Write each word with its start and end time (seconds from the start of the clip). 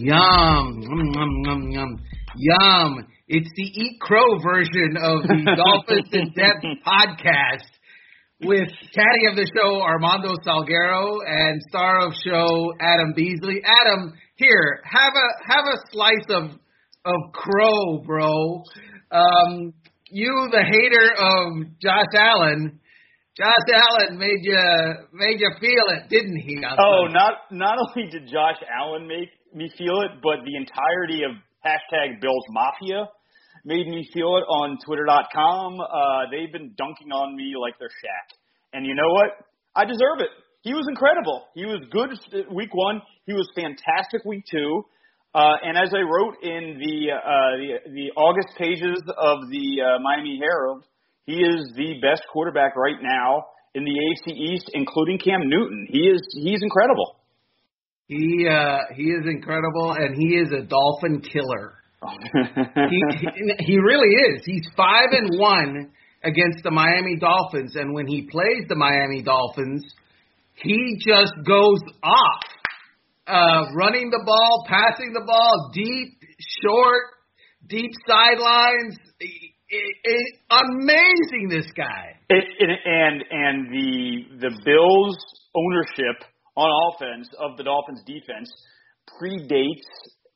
Yum, 0.00 0.80
yum, 0.80 1.12
yum, 1.12 1.42
yum, 1.44 1.70
yum, 1.72 2.04
yum. 2.36 3.06
It's 3.26 3.50
the 3.56 3.64
Eat 3.64 4.00
Crow 4.00 4.38
version 4.40 4.94
of 4.96 5.22
the 5.22 5.56
Dolphins 5.56 6.08
in 6.12 6.32
Depth 6.34 6.64
podcast 6.86 7.66
with 8.40 8.68
caddy 8.94 9.26
of 9.28 9.34
the 9.34 9.50
show 9.52 9.82
Armando 9.82 10.36
Salguero 10.46 11.18
and 11.26 11.60
star 11.68 12.06
of 12.06 12.12
show 12.24 12.72
Adam 12.80 13.12
Beasley. 13.16 13.60
Adam, 13.64 14.12
here, 14.36 14.80
have 14.84 15.14
a 15.14 15.52
have 15.52 15.64
a 15.64 15.78
slice 15.90 16.26
of 16.28 16.44
of 17.04 17.32
crow, 17.32 17.98
bro. 18.06 18.62
Um, 19.10 19.74
you, 20.10 20.48
the 20.52 20.62
hater 20.62 21.10
of 21.18 21.80
Josh 21.82 22.14
Allen, 22.14 22.78
Josh 23.36 23.66
Allen 23.74 24.16
made 24.16 24.42
you 24.42 24.58
made 25.12 25.40
you 25.40 25.50
feel 25.60 25.96
it, 25.96 26.08
didn't 26.08 26.36
he? 26.36 26.62
Oh, 26.78 27.06
not 27.08 27.50
not 27.50 27.78
only 27.78 28.08
did 28.10 28.28
Josh 28.28 28.62
Allen 28.80 29.08
make 29.08 29.30
me 29.54 29.70
feel 29.76 30.02
it, 30.02 30.20
but 30.22 30.44
the 30.44 30.56
entirety 30.56 31.24
of 31.24 31.32
hashtag 31.64 32.20
Bills 32.20 32.44
Mafia 32.50 33.08
made 33.64 33.86
me 33.86 34.08
feel 34.12 34.36
it 34.36 34.46
on 34.48 34.78
Twitter.com. 34.84 35.80
Uh, 35.80 36.30
they've 36.30 36.52
been 36.52 36.74
dunking 36.76 37.12
on 37.12 37.36
me 37.36 37.54
like 37.60 37.74
they're 37.78 37.88
Shaq, 37.88 38.36
and 38.72 38.86
you 38.86 38.94
know 38.94 39.12
what? 39.12 39.44
I 39.74 39.84
deserve 39.84 40.20
it. 40.20 40.30
He 40.62 40.74
was 40.74 40.86
incredible. 40.88 41.46
He 41.54 41.64
was 41.64 41.80
good 41.90 42.10
week 42.52 42.74
one. 42.74 43.00
He 43.26 43.32
was 43.32 43.48
fantastic 43.54 44.24
week 44.24 44.44
two. 44.50 44.84
Uh, 45.34 45.54
and 45.62 45.76
as 45.76 45.92
I 45.94 46.00
wrote 46.00 46.42
in 46.42 46.80
the 46.80 47.12
uh, 47.12 47.52
the, 47.60 47.90
the 47.92 48.10
August 48.16 48.48
pages 48.56 48.98
of 49.06 49.38
the 49.50 49.82
uh, 49.82 49.98
Miami 50.00 50.40
Herald, 50.42 50.84
he 51.26 51.36
is 51.36 51.70
the 51.76 52.00
best 52.00 52.22
quarterback 52.32 52.74
right 52.76 52.96
now 53.00 53.44
in 53.74 53.84
the 53.84 53.92
AFC 53.92 54.34
East, 54.34 54.70
including 54.72 55.18
Cam 55.18 55.40
Newton. 55.44 55.86
He 55.90 56.08
is 56.08 56.20
he's 56.32 56.62
incredible. 56.62 57.17
He 58.08 58.48
uh, 58.48 58.78
he 58.94 59.02
is 59.02 59.26
incredible, 59.26 59.92
and 59.92 60.16
he 60.16 60.36
is 60.36 60.48
a 60.50 60.62
dolphin 60.62 61.20
killer. 61.20 61.74
he, 62.90 63.02
he 63.20 63.54
he 63.58 63.78
really 63.78 64.08
is. 64.08 64.42
He's 64.46 64.66
five 64.74 65.08
and 65.12 65.38
one 65.38 65.90
against 66.24 66.62
the 66.64 66.70
Miami 66.70 67.16
Dolphins, 67.16 67.76
and 67.76 67.92
when 67.92 68.06
he 68.06 68.22
plays 68.30 68.64
the 68.66 68.76
Miami 68.76 69.20
Dolphins, 69.20 69.84
he 70.54 70.96
just 71.06 71.34
goes 71.46 71.80
off, 72.02 72.42
uh, 73.26 73.74
running 73.74 74.08
the 74.10 74.22
ball, 74.24 74.64
passing 74.66 75.12
the 75.12 75.24
ball, 75.26 75.70
deep, 75.74 76.18
short, 76.62 77.02
deep 77.68 77.90
sidelines. 78.06 78.96
It, 79.20 79.52
it, 80.02 80.34
amazing, 80.50 81.48
this 81.50 81.70
guy. 81.76 82.16
It, 82.30 82.44
and 82.86 83.22
and 83.30 83.68
the 83.70 84.48
the 84.48 84.60
Bills 84.64 85.18
ownership 85.54 86.24
on 86.58 86.68
offense 86.90 87.30
of 87.38 87.56
the 87.56 87.62
Dolphins 87.62 88.02
defense 88.02 88.50
predates 89.06 89.86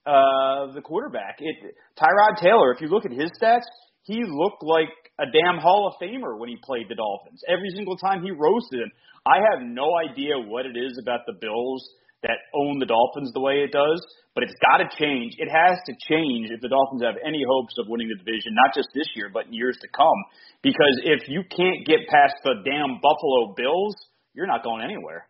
uh, 0.07 0.73
the 0.73 0.81
quarterback. 0.83 1.37
It 1.39 1.75
Tyrod 1.99 2.39
Taylor, 2.41 2.73
if 2.73 2.81
you 2.81 2.89
look 2.89 3.05
at 3.05 3.13
his 3.13 3.31
stats, 3.43 3.67
he 4.05 4.23
looked 4.23 4.63
like 4.63 4.91
a 5.19 5.27
damn 5.27 5.59
Hall 5.59 5.91
of 5.91 5.95
Famer 6.01 6.39
when 6.39 6.49
he 6.49 6.57
played 6.63 6.87
the 6.89 6.95
Dolphins. 6.95 7.43
Every 7.47 7.71
single 7.75 7.97
time 7.97 8.23
he 8.23 8.31
roasted 8.31 8.81
him. 8.81 8.91
I 9.27 9.39
have 9.39 9.63
no 9.63 9.91
idea 9.99 10.35
what 10.39 10.67
it 10.67 10.75
is 10.77 10.99
about 11.01 11.21
the 11.27 11.39
Bills 11.39 11.83
that 12.23 12.39
own 12.55 12.79
the 12.79 12.87
Dolphins 12.87 13.31
the 13.35 13.41
way 13.43 13.63
it 13.63 13.71
does, 13.71 13.99
but 14.35 14.43
it's 14.43 14.55
got 14.63 14.79
to 14.79 14.89
change. 14.99 15.35
It 15.39 15.51
has 15.51 15.79
to 15.87 15.95
change 16.07 16.51
if 16.51 16.61
the 16.61 16.71
Dolphins 16.71 17.03
have 17.03 17.19
any 17.27 17.43
hopes 17.47 17.75
of 17.79 17.87
winning 17.87 18.09
the 18.09 18.19
division, 18.19 18.55
not 18.55 18.75
just 18.75 18.89
this 18.95 19.11
year, 19.15 19.31
but 19.33 19.47
in 19.47 19.53
years 19.53 19.79
to 19.83 19.89
come. 19.91 20.19
Because 20.63 21.03
if 21.03 21.29
you 21.29 21.43
can't 21.51 21.87
get 21.87 22.07
past 22.11 22.35
the 22.43 22.63
damn 22.65 23.03
Buffalo 23.03 23.55
Bills, 23.55 23.95
you're 24.35 24.47
not 24.47 24.63
going 24.63 24.83
anywhere. 24.83 25.27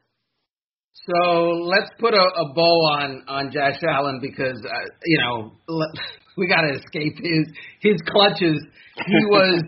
So 0.93 1.19
let's 1.65 1.91
put 1.99 2.15
a, 2.15 2.21
a 2.21 2.53
bow 2.55 2.77
on 3.01 3.25
on 3.27 3.51
Josh 3.51 3.83
Allen 3.89 4.21
because 4.21 4.63
uh, 4.65 4.91
you 5.05 5.19
know 5.19 5.53
we 6.37 6.47
got 6.47 6.63
to 6.63 6.79
escape 6.79 7.17
his 7.17 7.49
his 7.81 8.01
clutches. 8.11 8.61
He 9.07 9.25
was 9.31 9.65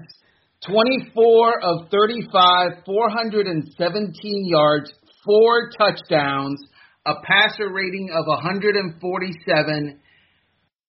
24 0.66 1.62
of 1.62 1.90
35, 1.90 2.84
417 2.86 4.46
yards, 4.46 4.92
four 5.24 5.70
touchdowns, 5.76 6.60
a 7.06 7.14
passer 7.24 7.72
rating 7.72 8.10
of 8.12 8.26
147. 8.26 10.00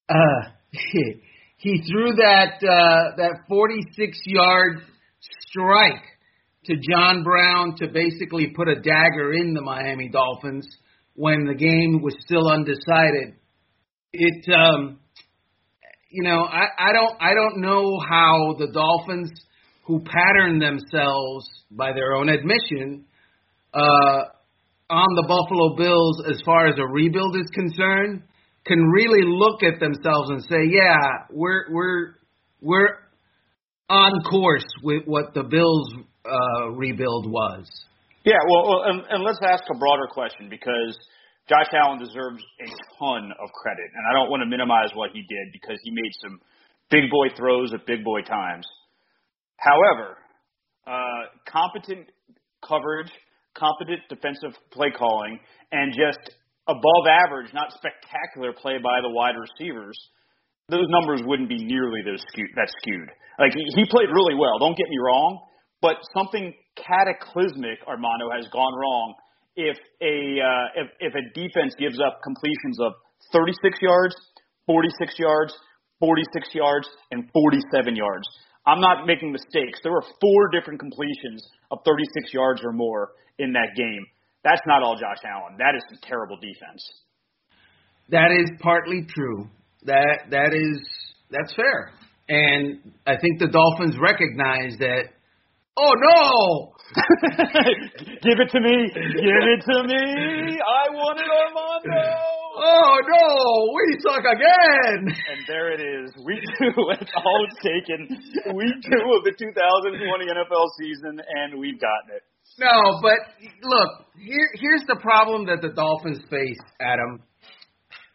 Uh, 0.08 0.16
he 1.58 1.82
threw 1.90 2.14
that 2.16 2.56
uh, 2.62 3.16
that 3.18 3.40
46 3.48 4.18
yard 4.26 4.82
strike 5.50 6.04
to 6.66 6.76
John 6.90 7.24
Brown 7.24 7.76
to 7.78 7.88
basically 7.88 8.54
put 8.56 8.68
a 8.68 8.76
dagger 8.76 9.34
in 9.34 9.54
the 9.54 9.62
Miami 9.62 10.10
Dolphins 10.10 10.68
when 11.14 11.46
the 11.46 11.56
game 11.56 12.02
was 12.02 12.16
still 12.26 12.50
undecided. 12.50 13.36
It, 14.14 14.54
um, 14.54 15.00
you 16.10 16.24
know, 16.24 16.44
I, 16.44 16.66
I 16.78 16.94
don't, 16.94 17.22
I 17.22 17.34
don't 17.34 17.62
know 17.62 18.00
how 18.00 18.56
the 18.58 18.68
Dolphins, 18.72 19.32
who 19.86 20.00
pattern 20.00 20.60
themselves 20.60 21.48
by 21.70 21.94
their 21.94 22.14
own 22.14 22.30
admission, 22.30 23.06
uh, 23.74 24.24
on 24.90 25.16
the 25.16 25.26
Buffalo 25.28 25.76
Bills 25.76 26.24
as 26.30 26.42
far 26.46 26.68
as 26.68 26.76
a 26.78 26.86
rebuild 26.86 27.36
is 27.36 27.50
concerned, 27.54 28.24
can 28.66 28.80
really 28.80 29.26
look 29.26 29.64
at 29.64 29.80
themselves 29.80 30.30
and 30.30 30.42
say, 30.44 30.70
yeah, 30.70 31.26
we're 31.32 31.66
we're 31.72 32.16
we're 32.62 32.90
on 33.90 34.22
course 34.24 34.66
with 34.84 35.04
what 35.06 35.34
the 35.34 35.44
Bills 35.44 35.94
uh, 36.26 36.70
rebuild 36.72 37.32
was. 37.32 37.70
Yeah, 38.26 38.42
well, 38.50 38.84
and, 38.86 39.04
and 39.10 39.24
let's 39.24 39.40
ask 39.46 39.64
a 39.70 39.78
broader 39.78 40.08
question 40.10 40.50
because 40.50 40.98
Josh 41.48 41.70
Allen 41.74 42.00
deserves 42.00 42.42
a 42.42 42.70
ton 42.98 43.30
of 43.38 43.50
credit, 43.54 43.86
and 43.94 44.04
I 44.10 44.14
don't 44.14 44.32
want 44.32 44.42
to 44.42 44.50
minimize 44.50 44.90
what 44.96 45.12
he 45.14 45.22
did 45.30 45.54
because 45.54 45.78
he 45.84 45.92
made 45.92 46.14
some 46.22 46.40
big 46.90 47.10
boy 47.12 47.30
throws 47.38 47.74
at 47.74 47.86
big 47.86 48.04
boy 48.04 48.22
times. 48.22 48.66
However, 49.58 50.18
uh, 50.88 51.30
competent 51.46 52.10
coverage, 52.68 53.12
competent 53.54 54.02
defensive 54.10 54.58
play 54.72 54.90
calling, 54.90 55.40
and 55.72 55.94
just 55.94 56.34
above 56.68 57.06
average, 57.06 57.54
not 57.54 57.74
spectacular 57.78 58.54
play 58.54 58.78
by 58.82 59.02
the 59.02 59.10
wide 59.10 59.36
receivers, 59.38 59.98
those 60.70 60.90
numbers 60.90 61.22
wouldn't 61.26 61.50
be 61.50 61.64
nearly 61.64 62.02
those 62.04 62.26
skewed, 62.34 62.50
that 62.56 62.74
skewed. 62.82 63.10
Like 63.38 63.54
he, 63.54 63.64
he 63.76 63.86
played 63.86 64.10
really 64.10 64.34
well. 64.34 64.58
Don't 64.58 64.78
get 64.78 64.90
me 64.90 64.98
wrong, 64.98 65.46
but 65.82 65.98
something 66.16 66.54
cataclysmic, 66.76 67.80
Armando, 67.88 68.30
has 68.36 68.48
gone 68.52 68.74
wrong 68.74 69.16
if 69.56 69.78
a 70.02 70.42
uh, 70.42 70.84
if, 70.84 70.88
if 71.00 71.14
a 71.16 71.24
defense 71.34 71.74
gives 71.80 72.00
up 72.00 72.20
completions 72.24 72.80
of 72.80 72.94
36 73.32 73.80
yards, 73.82 74.16
46 74.68 75.14
yards, 75.20 75.54
46 76.00 76.56
yards, 76.56 76.88
and 77.12 77.30
47 77.32 77.96
yards. 77.96 78.28
I'm 78.68 78.82
not 78.82 79.06
making 79.06 79.32
mistakes. 79.32 79.80
There 79.84 79.92
were 79.92 80.04
four 80.20 80.50
different 80.52 80.80
completions 80.80 81.46
of 81.72 81.80
36 81.86 82.34
yards 82.34 82.62
or 82.64 82.74
more 82.74 83.12
in 83.38 83.54
that 83.54 83.76
game. 83.78 84.06
That's 84.44 84.62
not 84.66 84.84
all 84.84 84.96
Josh 84.96 85.22
Allen. 85.26 85.58
That 85.58 85.76
is 85.76 85.84
some 85.90 86.00
terrible 86.04 86.38
defense. 86.38 86.82
That 88.10 88.32
is 88.32 88.50
partly 88.60 89.06
true. 89.08 89.50
That 89.84 90.30
that 90.32 90.54
is 90.54 90.82
that's 91.32 91.54
fair. 91.56 91.92
And 92.28 92.94
I 93.06 93.18
think 93.18 93.40
the 93.40 93.48
Dolphins 93.48 93.98
recognize 94.02 94.78
that 94.80 95.15
Oh 95.78 95.92
no! 95.92 96.72
Give 98.24 98.40
it 98.40 98.50
to 98.52 98.60
me! 98.62 98.88
Give 98.96 99.44
it 99.44 99.62
to 99.68 99.84
me! 99.84 100.56
I 100.56 100.88
want 100.96 101.20
it, 101.20 101.28
Armando! 101.28 102.00
Oh 102.56 102.96
no! 103.04 103.76
We 103.76 104.00
suck 104.00 104.24
again! 104.24 105.04
And 105.04 105.44
there 105.48 105.74
it 105.74 105.82
is. 105.84 106.16
Week 106.24 106.40
two. 106.58 106.72
That's 106.96 107.12
all 107.18 107.48
it's 107.52 107.60
taken. 107.60 108.08
Week 108.56 108.78
two 108.88 109.04
of 109.20 109.28
the 109.28 109.36
2020 109.38 110.26
NFL 110.32 110.66
season, 110.80 111.20
and 111.20 111.60
we've 111.60 111.80
gotten 111.82 112.16
it. 112.16 112.24
No, 112.58 113.02
but 113.02 113.20
look, 113.62 114.06
here 114.18 114.50
here's 114.54 114.84
the 114.88 114.96
problem 115.02 115.48
that 115.48 115.62
the 115.62 115.74
Dolphins 115.76 116.24
face, 116.30 116.60
Adam. 116.80 117.22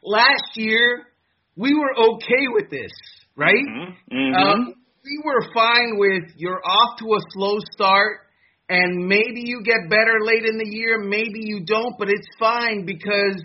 Last 0.02 0.56
year, 0.56 1.08
we 1.56 1.74
were 1.74 1.92
okay 2.14 2.44
with 2.54 2.70
this, 2.70 2.92
right? 3.36 3.52
Mm-hmm. 3.52 4.16
Mm-hmm. 4.16 4.34
Um, 4.34 4.74
we 5.04 5.20
were 5.24 5.42
fine 5.54 5.96
with 5.96 6.24
you're 6.36 6.60
off 6.64 6.98
to 6.98 7.06
a 7.14 7.20
slow 7.30 7.58
start 7.72 8.26
and 8.68 9.08
maybe 9.08 9.42
you 9.44 9.62
get 9.64 9.88
better 9.88 10.18
late 10.22 10.44
in 10.44 10.56
the 10.56 10.68
year, 10.68 10.98
maybe 10.98 11.40
you 11.42 11.64
don't, 11.64 11.98
but 11.98 12.08
it's 12.08 12.28
fine 12.38 12.86
because 12.86 13.42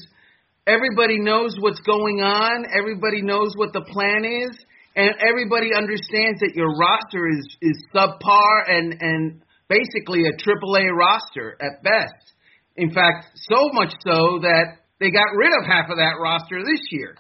everybody 0.68 1.20
knows 1.20 1.56
what's 1.60 1.80
going 1.80 2.22
on, 2.22 2.66
everybody 2.78 3.22
knows 3.22 3.54
what 3.56 3.74
the 3.74 3.82
plan 3.82 4.24
is, 4.26 4.56
and 4.96 5.16
everybody 5.28 5.74
understands 5.76 6.40
that 6.42 6.54
your 6.56 6.76
roster 6.78 7.28
is 7.28 7.58
is 7.62 7.78
subpar 7.94 8.70
and 8.70 8.96
and 9.02 9.42
basically 9.68 10.26
a 10.26 10.34
AAA 10.38 10.96
roster 10.96 11.58
at 11.60 11.82
best. 11.84 12.34
In 12.78 12.94
fact, 12.94 13.26
so 13.50 13.70
much 13.72 13.94
so 14.06 14.40
that 14.42 14.78
they 15.00 15.10
got 15.10 15.34
rid 15.36 15.52
of 15.60 15.66
half 15.66 15.90
of 15.90 15.98
that 15.98 16.16
roster 16.22 16.60
this 16.60 16.82
year. 16.92 17.16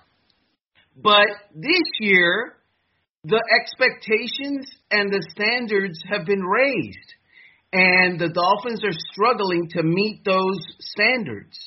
But 1.01 1.27
this 1.55 1.83
year, 1.99 2.55
the 3.25 3.41
expectations 3.59 4.69
and 4.91 5.09
the 5.11 5.25
standards 5.31 5.97
have 6.11 6.25
been 6.25 6.43
raised, 6.43 7.09
and 7.73 8.19
the 8.19 8.29
Dolphins 8.29 8.83
are 8.83 8.97
struggling 9.11 9.67
to 9.71 9.83
meet 9.83 10.23
those 10.23 10.61
standards. 10.79 11.57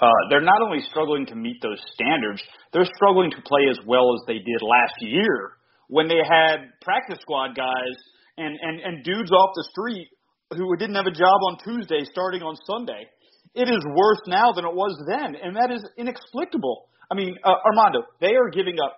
uh, 0.00 0.20
they're 0.30 0.40
not 0.40 0.62
only 0.62 0.80
struggling 0.90 1.26
to 1.26 1.34
meet 1.34 1.60
those 1.62 1.80
standards, 1.92 2.42
they're 2.72 2.88
struggling 2.96 3.30
to 3.30 3.40
play 3.44 3.68
as 3.70 3.78
well 3.86 4.14
as 4.14 4.20
they 4.26 4.38
did 4.38 4.60
last 4.62 4.96
year 5.00 5.52
when 5.88 6.08
they 6.08 6.20
had 6.24 6.72
practice 6.80 7.18
squad 7.20 7.54
guys 7.54 7.96
and, 8.38 8.56
and, 8.62 8.80
and 8.80 9.04
dudes 9.04 9.30
off 9.30 9.50
the 9.54 9.68
street 9.70 10.08
who 10.56 10.76
didn't 10.76 10.94
have 10.96 11.06
a 11.06 11.12
job 11.12 11.38
on 11.48 11.58
Tuesday 11.64 12.00
starting 12.10 12.42
on 12.42 12.56
Sunday. 12.66 13.06
It 13.54 13.68
is 13.68 13.84
worse 13.94 14.22
now 14.26 14.52
than 14.52 14.64
it 14.64 14.74
was 14.74 14.96
then, 15.06 15.36
and 15.36 15.56
that 15.56 15.70
is 15.70 15.84
inexplicable. 15.98 16.88
I 17.10 17.14
mean, 17.14 17.36
uh, 17.44 17.54
Armando, 17.66 18.04
they 18.20 18.34
are 18.36 18.48
giving 18.50 18.76
up 18.82 18.96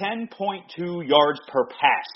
10.2 0.00 1.08
yards 1.08 1.40
per 1.48 1.66
pass. 1.66 2.06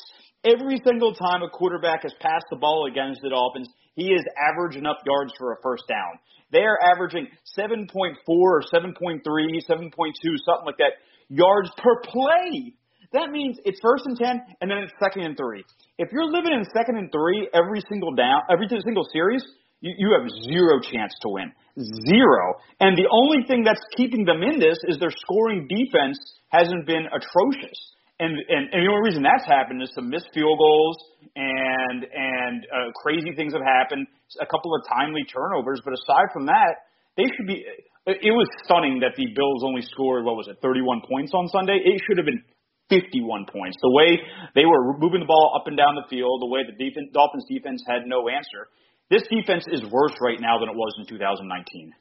Every 0.44 0.80
single 0.84 1.14
time 1.14 1.42
a 1.42 1.48
quarterback 1.48 2.02
has 2.02 2.14
passed 2.20 2.46
the 2.50 2.56
ball 2.56 2.86
against 2.90 3.20
the 3.22 3.30
Dolphins, 3.30 3.69
he 3.94 4.06
is 4.06 4.25
averaging 4.48 4.86
up 4.86 4.98
yards 5.04 5.32
for 5.36 5.52
a 5.52 5.56
first 5.62 5.84
down. 5.88 6.19
They 6.52 6.60
are 6.60 6.78
averaging 6.92 7.28
7.4 7.58 8.14
or 8.26 8.62
7.3, 8.62 8.94
7.2, 8.94 9.90
something 9.90 10.66
like 10.66 10.78
that, 10.78 10.92
yards 11.28 11.70
per 11.76 12.00
play. 12.02 12.72
That 13.12 13.30
means 13.30 13.58
it's 13.64 13.81
first 13.81 14.04
and 14.06 14.16
10, 14.16 14.40
and 14.60 14.70
then 14.70 14.78
it's 14.78 14.92
second 15.02 15.24
and 15.24 15.36
three. 15.36 15.64
If 15.98 16.10
you're 16.12 16.31
living 16.31 16.52
in 16.52 16.64
second 16.76 16.96
and 16.96 17.10
three 17.10 17.48
every 17.54 17.82
single 17.88 18.14
down, 18.14 18.42
every 18.50 18.69
single 18.69 19.04
series, 19.12 19.44
you, 19.81 19.94
you 19.96 20.16
have 20.19 20.28
zero 20.44 20.81
chance 20.81 21.12
to 21.22 21.28
win. 21.28 21.52
Zero. 21.78 22.58
And 22.80 22.98
the 22.98 23.06
only 23.10 23.46
thing 23.46 23.62
that's 23.62 23.80
keeping 23.96 24.25
them 24.25 24.42
in 24.42 24.58
this 24.58 24.78
is 24.88 24.98
their 24.98 25.14
scoring 25.14 25.69
defense 25.70 26.19
hasn't 26.48 26.86
been 26.86 27.06
atrocious. 27.06 27.78
And, 28.19 28.34
and, 28.34 28.66
and 28.75 28.82
the 28.82 28.90
only 28.90 29.06
reason 29.06 29.22
that's 29.22 29.46
happened 29.46 29.80
is 29.82 29.94
some 29.94 30.10
missed 30.10 30.28
field 30.34 30.58
goals 30.58 30.98
and 31.38 32.02
and 32.02 32.66
uh, 32.66 32.90
crazy 32.98 33.30
things 33.36 33.54
have 33.54 33.62
happened. 33.62 34.06
A 34.42 34.46
couple 34.46 34.75
of 34.75 34.82
timely 34.90 35.22
turnovers, 35.30 35.80
but 35.84 35.94
aside 35.94 36.34
from 36.34 36.46
that, 36.46 36.90
they 37.16 37.30
should 37.30 37.46
be. 37.46 37.62
It 38.08 38.32
was 38.32 38.48
stunning 38.64 39.00
that 39.04 39.14
the 39.14 39.28
Bills 39.36 39.62
only 39.62 39.82
scored 39.82 40.24
what 40.24 40.34
was 40.34 40.48
it, 40.48 40.56
31 40.62 41.02
points 41.06 41.31
on 41.36 41.46
Sunday. 41.52 41.76
It 41.76 42.00
should 42.08 42.16
have 42.16 42.24
been 42.24 42.40
51 42.88 43.46
points. 43.52 43.76
The 43.84 43.92
way 43.92 44.16
they 44.56 44.64
were 44.64 44.96
moving 44.96 45.20
the 45.20 45.28
ball 45.28 45.52
up 45.54 45.69
and 45.69 45.76
down 45.76 45.94
the 45.94 46.08
field, 46.08 46.40
the 46.40 46.48
way 46.48 46.64
the 46.64 46.72
defense, 46.72 47.12
Dolphins 47.12 47.44
defense 47.46 47.84
had 47.86 48.08
no 48.08 48.26
answer. 48.32 48.72
This 49.10 49.22
defense 49.31 49.64
is 49.72 49.82
worse 49.90 50.12
right 50.20 50.38
now 50.40 50.58
than 50.58 50.69
it 50.69 50.76
was 50.76 50.94
in 50.99 51.06
2019. 51.06 51.93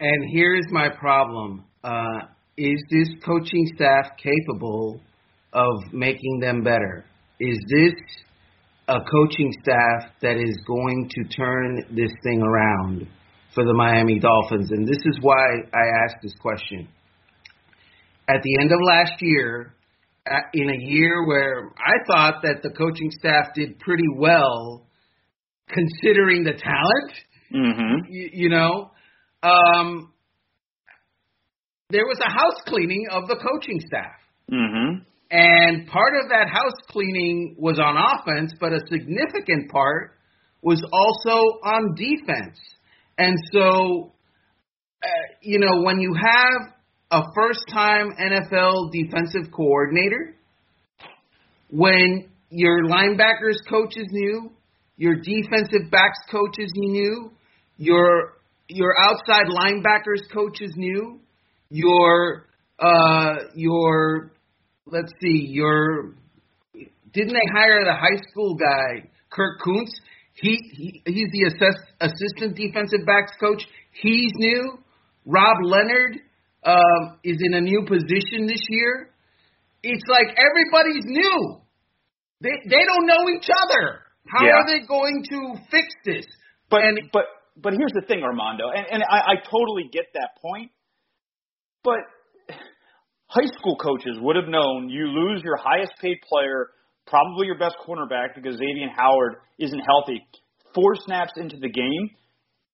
And 0.00 0.30
here's 0.32 0.66
my 0.70 0.88
problem. 0.88 1.64
Uh, 1.84 2.26
is 2.56 2.82
this 2.90 3.08
coaching 3.24 3.70
staff 3.76 4.16
capable 4.22 5.00
of 5.52 5.92
making 5.92 6.40
them 6.40 6.62
better? 6.62 7.04
Is 7.38 7.56
this 7.68 7.94
a 8.88 8.98
coaching 8.98 9.52
staff 9.62 10.10
that 10.22 10.36
is 10.38 10.58
going 10.66 11.08
to 11.10 11.36
turn 11.36 11.84
this 11.90 12.10
thing 12.24 12.42
around 12.42 13.06
for 13.54 13.64
the 13.64 13.74
Miami 13.74 14.18
Dolphins? 14.18 14.70
And 14.72 14.86
this 14.86 14.98
is 15.04 15.18
why 15.20 15.46
I 15.72 16.04
asked 16.04 16.16
this 16.20 16.34
question. 16.40 16.88
At 18.28 18.42
the 18.42 18.56
end 18.60 18.72
of 18.72 18.78
last 18.84 19.14
year, 19.20 19.74
in 20.54 20.68
a 20.68 20.78
year 20.78 21.26
where 21.26 21.70
I 21.78 22.04
thought 22.06 22.42
that 22.42 22.62
the 22.62 22.70
coaching 22.70 23.10
staff 23.18 23.54
did 23.54 23.78
pretty 23.78 24.08
well 24.16 24.84
considering 25.72 26.44
the 26.44 26.52
talent. 26.52 27.12
Mm-hmm. 27.54 28.12
You, 28.12 28.30
you 28.32 28.48
know, 28.48 28.90
um, 29.42 30.12
there 31.90 32.06
was 32.06 32.18
a 32.24 32.30
house 32.30 32.60
cleaning 32.66 33.06
of 33.10 33.28
the 33.28 33.36
coaching 33.36 33.80
staff. 33.86 34.16
Mm-hmm. 34.50 35.02
And 35.30 35.86
part 35.88 36.12
of 36.22 36.28
that 36.28 36.48
house 36.48 36.78
cleaning 36.88 37.56
was 37.58 37.78
on 37.78 37.96
offense, 37.96 38.52
but 38.60 38.72
a 38.72 38.80
significant 38.90 39.70
part 39.70 40.12
was 40.62 40.82
also 40.92 41.36
on 41.64 41.94
defense. 41.94 42.58
And 43.18 43.36
so, 43.52 44.12
uh, 45.02 45.08
you 45.40 45.58
know, 45.58 45.82
when 45.82 46.00
you 46.00 46.14
have 46.14 46.72
a 47.10 47.22
first 47.34 47.64
time 47.68 48.12
NFL 48.20 48.92
defensive 48.92 49.52
coordinator, 49.52 50.34
when 51.70 52.28
your 52.50 52.84
linebackers 52.84 53.56
coach 53.68 53.96
is 53.96 54.06
new, 54.10 54.50
your 54.96 55.16
defensive 55.16 55.90
backs 55.90 56.18
coach 56.30 56.56
is 56.58 56.70
new. 56.74 57.32
Your 57.76 58.34
your 58.68 58.94
outside 59.00 59.46
linebackers 59.46 60.30
coach 60.32 60.60
is 60.60 60.72
new. 60.76 61.20
Your 61.70 62.46
uh 62.78 63.34
your 63.54 64.32
let's 64.86 65.12
see 65.20 65.46
your 65.48 66.14
didn't 67.12 67.34
they 67.34 67.52
hire 67.52 67.84
the 67.84 67.94
high 67.94 68.20
school 68.30 68.54
guy 68.54 69.10
Kirk 69.30 69.60
Kuntz? 69.64 69.92
He, 70.34 70.58
he 70.72 71.02
he's 71.04 71.28
the 71.32 71.44
assess, 71.48 71.76
assistant 72.00 72.56
defensive 72.56 73.04
backs 73.06 73.32
coach. 73.38 73.62
He's 73.92 74.32
new. 74.36 74.78
Rob 75.26 75.58
Leonard 75.62 76.18
um, 76.64 77.18
is 77.22 77.38
in 77.40 77.54
a 77.54 77.60
new 77.60 77.84
position 77.86 78.46
this 78.46 78.62
year. 78.68 79.10
It's 79.82 80.04
like 80.08 80.36
everybody's 80.38 81.04
new. 81.04 81.60
They 82.40 82.58
they 82.68 82.84
don't 82.84 83.06
know 83.06 83.30
each 83.30 83.48
other. 83.64 84.01
How 84.28 84.44
Yeah. 84.44 84.52
are 84.52 84.66
they 84.66 84.86
going 84.86 85.24
to 85.30 85.54
fix 85.70 85.88
this? 86.04 86.26
But 86.70 86.84
And- 86.84 87.10
but 87.12 87.26
but 87.56 87.74
here's 87.74 87.92
the 87.92 88.00
thing, 88.08 88.22
Armando, 88.24 88.70
and, 88.70 88.86
and 88.90 89.02
I, 89.04 89.18
I 89.32 89.34
totally 89.44 89.84
get 89.92 90.06
that 90.14 90.40
point. 90.40 90.70
But 91.84 92.00
high 93.26 93.46
school 93.58 93.76
coaches 93.76 94.16
would 94.20 94.36
have 94.36 94.48
known 94.48 94.88
you 94.88 95.06
lose 95.08 95.42
your 95.44 95.56
highest 95.58 95.92
paid 96.00 96.16
player, 96.26 96.70
probably 97.06 97.46
your 97.46 97.58
best 97.58 97.76
cornerback 97.86 98.34
because 98.34 98.56
Xavier 98.56 98.88
Howard 98.96 99.36
isn't 99.58 99.80
healthy. 99.80 100.24
Four 100.74 100.94
snaps 101.04 101.32
into 101.36 101.56
the 101.58 101.68
game, 101.68 102.10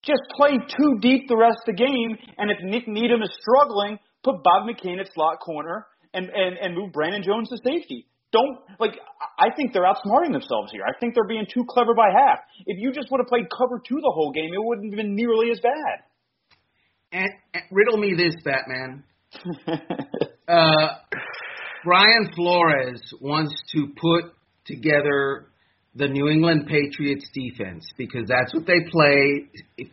just 0.05 0.23
play 0.37 0.53
too 0.59 0.99
deep 1.01 1.27
the 1.29 1.37
rest 1.37 1.59
of 1.67 1.75
the 1.75 1.85
game. 1.85 2.17
And 2.39 2.51
if 2.51 2.59
Nik 2.63 2.87
Needham 2.87 3.23
is 3.23 3.31
struggling, 3.41 3.99
put 4.23 4.37
Bob 4.45 4.69
McCain 4.69 5.01
at 5.01 5.09
slot 5.13 5.41
corner 5.41 5.87
and 6.15 6.29
and 6.31 6.57
and 6.57 6.75
move 6.77 6.93
Brandon 6.93 7.23
Jones 7.23 7.49
to 7.49 7.57
safety. 7.65 8.07
Don't 8.33 8.59
like. 8.79 8.93
I 9.39 9.49
think 9.57 9.73
they're 9.73 9.85
outsmarting 9.85 10.33
themselves 10.33 10.71
here. 10.73 10.83
I 10.87 10.93
think 11.01 11.15
they're 11.15 11.27
being 11.27 11.47
too 11.53 11.65
clever 11.69 11.95
by 11.95 12.11
half. 12.11 12.41
If 12.67 12.79
you 12.79 12.93
just 12.93 13.11
would 13.11 13.19
have 13.19 13.27
played 13.29 13.47
cover 13.57 13.81
two 13.87 13.97
the 13.97 14.13
whole 14.15 14.33
game, 14.33 14.51
it 14.53 14.63
wouldn't 14.63 14.93
have 14.93 14.97
been 14.99 15.15
nearly 15.15 15.51
as 15.51 15.61
bad. 15.61 16.03
and, 17.13 17.31
and 17.55 17.63
riddle 17.71 17.97
me 17.97 18.15
this, 18.17 18.35
Batman. 18.45 19.05
Uh, 20.49 20.95
Brian 21.85 22.31
Flores 22.35 23.03
wants 23.21 23.53
to 23.75 23.89
put 24.01 24.33
together 24.65 25.49
the 25.95 26.09
New 26.09 26.29
England 26.29 26.67
Patriots 26.67 27.29
defense 27.35 27.87
because 27.99 28.23
that's 28.27 28.55
what 28.55 28.65
they 28.67 28.81
play 28.91 29.45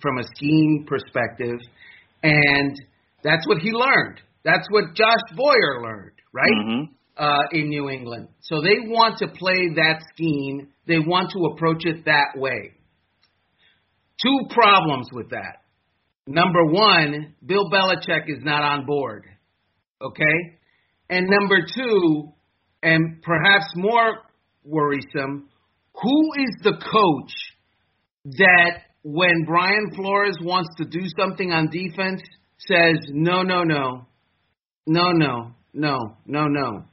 from 0.01 0.17
a 0.19 0.23
scheme 0.35 0.85
perspective, 0.87 1.59
and 2.23 2.73
that's 3.21 3.45
what 3.47 3.57
he 3.57 3.71
learned. 3.73 4.21
That's 4.45 4.65
what 4.69 4.95
Josh 4.95 5.35
Boyer 5.35 5.81
learned, 5.83 6.13
right? 6.31 6.51
Mhm. 6.65 6.89
Uh, 7.17 7.43
in 7.53 7.69
New 7.69 7.89
England. 7.89 8.27
So 8.41 8.61
they 8.61 8.89
want 8.89 9.19
to 9.19 9.27
play 9.27 9.69
that 9.75 10.03
scheme. 10.13 10.67
They 10.85 10.99
want 10.99 11.31
to 11.31 11.45
approach 11.53 11.85
it 11.85 12.03
that 12.03 12.35
way. 12.35 12.71
Two 14.21 14.39
problems 14.49 15.07
with 15.13 15.29
that. 15.29 15.63
Number 16.27 16.65
one, 16.65 17.35
Bill 17.45 17.69
Belichick 17.69 18.27
is 18.27 18.43
not 18.43 18.63
on 18.63 18.85
board. 18.85 19.23
Okay? 20.01 20.57
And 21.09 21.27
number 21.29 21.59
two, 21.73 22.33
and 22.83 23.21
perhaps 23.21 23.65
more 23.75 24.17
worrisome, 24.65 25.47
who 25.93 26.33
is 26.37 26.63
the 26.63 26.73
coach 26.73 27.31
that 28.25 28.81
when 29.03 29.45
Brian 29.45 29.91
Flores 29.95 30.37
wants 30.41 30.69
to 30.79 30.85
do 30.85 31.05
something 31.17 31.51
on 31.51 31.69
defense 31.69 32.21
says, 32.57 32.97
no, 33.09 33.43
no, 33.43 33.63
no, 33.63 34.05
no, 34.87 35.11
no, 35.11 35.53
no, 35.73 35.99
no, 36.25 36.47
no. 36.47 36.85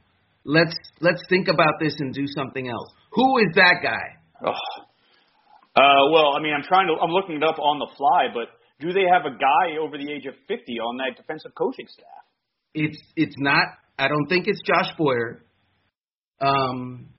Let's 0.45 0.75
let's 0.99 1.21
think 1.29 1.47
about 1.47 1.79
this 1.79 1.95
and 1.99 2.13
do 2.13 2.25
something 2.35 2.67
else. 2.67 2.89
Who 3.13 3.37
is 3.39 3.47
that 3.55 3.75
guy? 3.81 4.45
Oh. 4.45 4.83
Uh, 5.75 6.11
well, 6.11 6.35
I 6.37 6.41
mean, 6.41 6.53
I'm 6.53 6.63
trying 6.63 6.87
to. 6.87 6.93
I'm 7.01 7.11
looking 7.11 7.37
it 7.37 7.43
up 7.43 7.57
on 7.57 7.79
the 7.79 7.87
fly, 7.97 8.27
but 8.33 8.49
do 8.79 8.93
they 8.93 9.05
have 9.09 9.25
a 9.25 9.35
guy 9.35 9.77
over 9.81 9.97
the 9.97 10.11
age 10.11 10.25
of 10.25 10.35
50 10.47 10.79
on 10.79 10.97
that 10.97 11.17
defensive 11.17 11.51
coaching 11.57 11.87
staff? 11.87 12.23
It's 12.73 12.97
it's 13.15 13.35
not. 13.37 13.65
I 13.97 14.07
don't 14.07 14.27
think 14.27 14.47
it's 14.47 14.59
Josh 14.67 14.91
Boyer. 14.97 15.43
Um, 16.41 17.09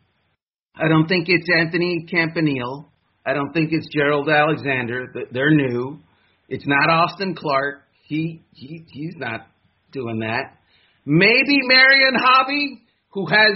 I 0.77 0.89
don't 0.89 1.07
think 1.07 1.27
it's 1.29 1.49
Anthony 1.57 2.07
Campanile. 2.11 2.93
I 3.27 3.33
don't 3.33 3.53
think 3.53 3.71
it's 3.73 3.89
Gerald 3.95 4.29
Alexander. 4.29 5.07
They're 5.33 5.55
new. 5.55 6.01
It's 6.49 6.67
not 6.67 6.91
Austin 6.91 7.35
Clark. 7.35 7.83
He 8.05 8.43
he 8.53 8.85
he's 8.93 9.15
not 9.17 9.47
doing 9.93 10.21
that. 10.21 10.59
Maybe 11.07 11.59
Marion 11.67 12.15
Hobby, 12.19 12.84
who 13.15 13.27
has 13.27 13.55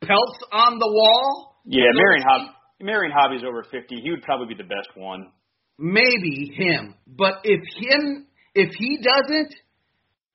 pelts 0.00 0.38
on 0.52 0.78
the 0.78 0.86
wall. 0.86 1.58
Yeah, 1.66 1.90
Marion 1.94 2.24
Hob- 2.26 2.54
Marion 2.80 3.12
Hobby's 3.14 3.42
over 3.46 3.64
50. 3.70 4.00
He 4.02 4.10
would 4.10 4.22
probably 4.22 4.54
be 4.54 4.62
the 4.62 4.68
best 4.68 4.88
one. 4.96 5.30
maybe 5.78 6.52
him. 6.54 6.94
But 7.06 7.42
if 7.44 7.60
him, 7.78 8.26
if 8.54 8.70
he 8.78 8.98
doesn't, 9.02 9.54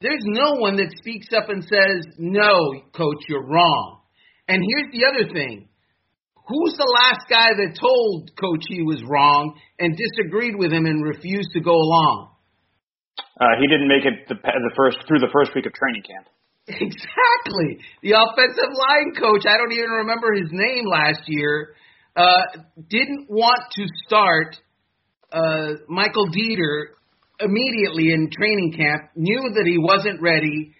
there's 0.02 0.24
no 0.26 0.56
one 0.60 0.76
that 0.78 0.92
speaks 1.00 1.28
up 1.36 1.50
and 1.50 1.64
says, 1.64 2.06
"No, 2.18 2.54
coach, 2.94 3.24
you're 3.30 3.48
wrong." 3.48 4.02
And 4.48 4.62
here's 4.62 4.92
the 4.92 5.06
other 5.08 5.34
thing: 5.34 5.70
who's 6.36 6.76
the 6.78 6.92
last 7.02 7.28
guy 7.30 7.54
that 7.56 7.78
told 7.80 8.32
coach 8.40 8.64
he 8.68 8.82
was 8.84 9.02
wrong 9.08 9.60
and 9.80 9.96
disagreed 9.98 10.56
with 10.56 10.72
him 10.72 10.86
and 10.86 11.04
refused 11.04 11.52
to 11.54 11.62
go 11.62 11.74
along? 11.74 12.32
Uh, 13.40 13.56
he 13.60 13.68
didn't 13.68 13.88
make 13.88 14.06
it 14.06 14.28
the, 14.28 14.36
the 14.36 14.74
first 14.76 14.98
through 15.08 15.20
the 15.20 15.30
first 15.34 15.52
week 15.56 15.66
of 15.66 15.74
training 15.74 16.04
camp. 16.04 16.28
Exactly. 16.68 17.80
The 18.04 18.12
offensive 18.12 18.76
line 18.76 19.14
coach, 19.18 19.44
I 19.48 19.58
don't 19.58 19.72
even 19.72 19.90
remember 19.90 20.34
his 20.34 20.50
name 20.52 20.86
last 20.86 21.22
year, 21.28 21.76
uh, 22.16 22.42
didn't 22.90 23.28
want 23.30 23.62
to 23.72 23.86
start 24.06 24.58
uh, 25.32 25.80
Michael 25.88 26.28
Deiter 26.28 26.98
immediately 27.40 28.12
in 28.12 28.30
training 28.30 28.74
camp, 28.76 29.12
knew 29.16 29.52
that 29.54 29.66
he 29.66 29.78
wasn't 29.78 30.22
ready, 30.22 30.74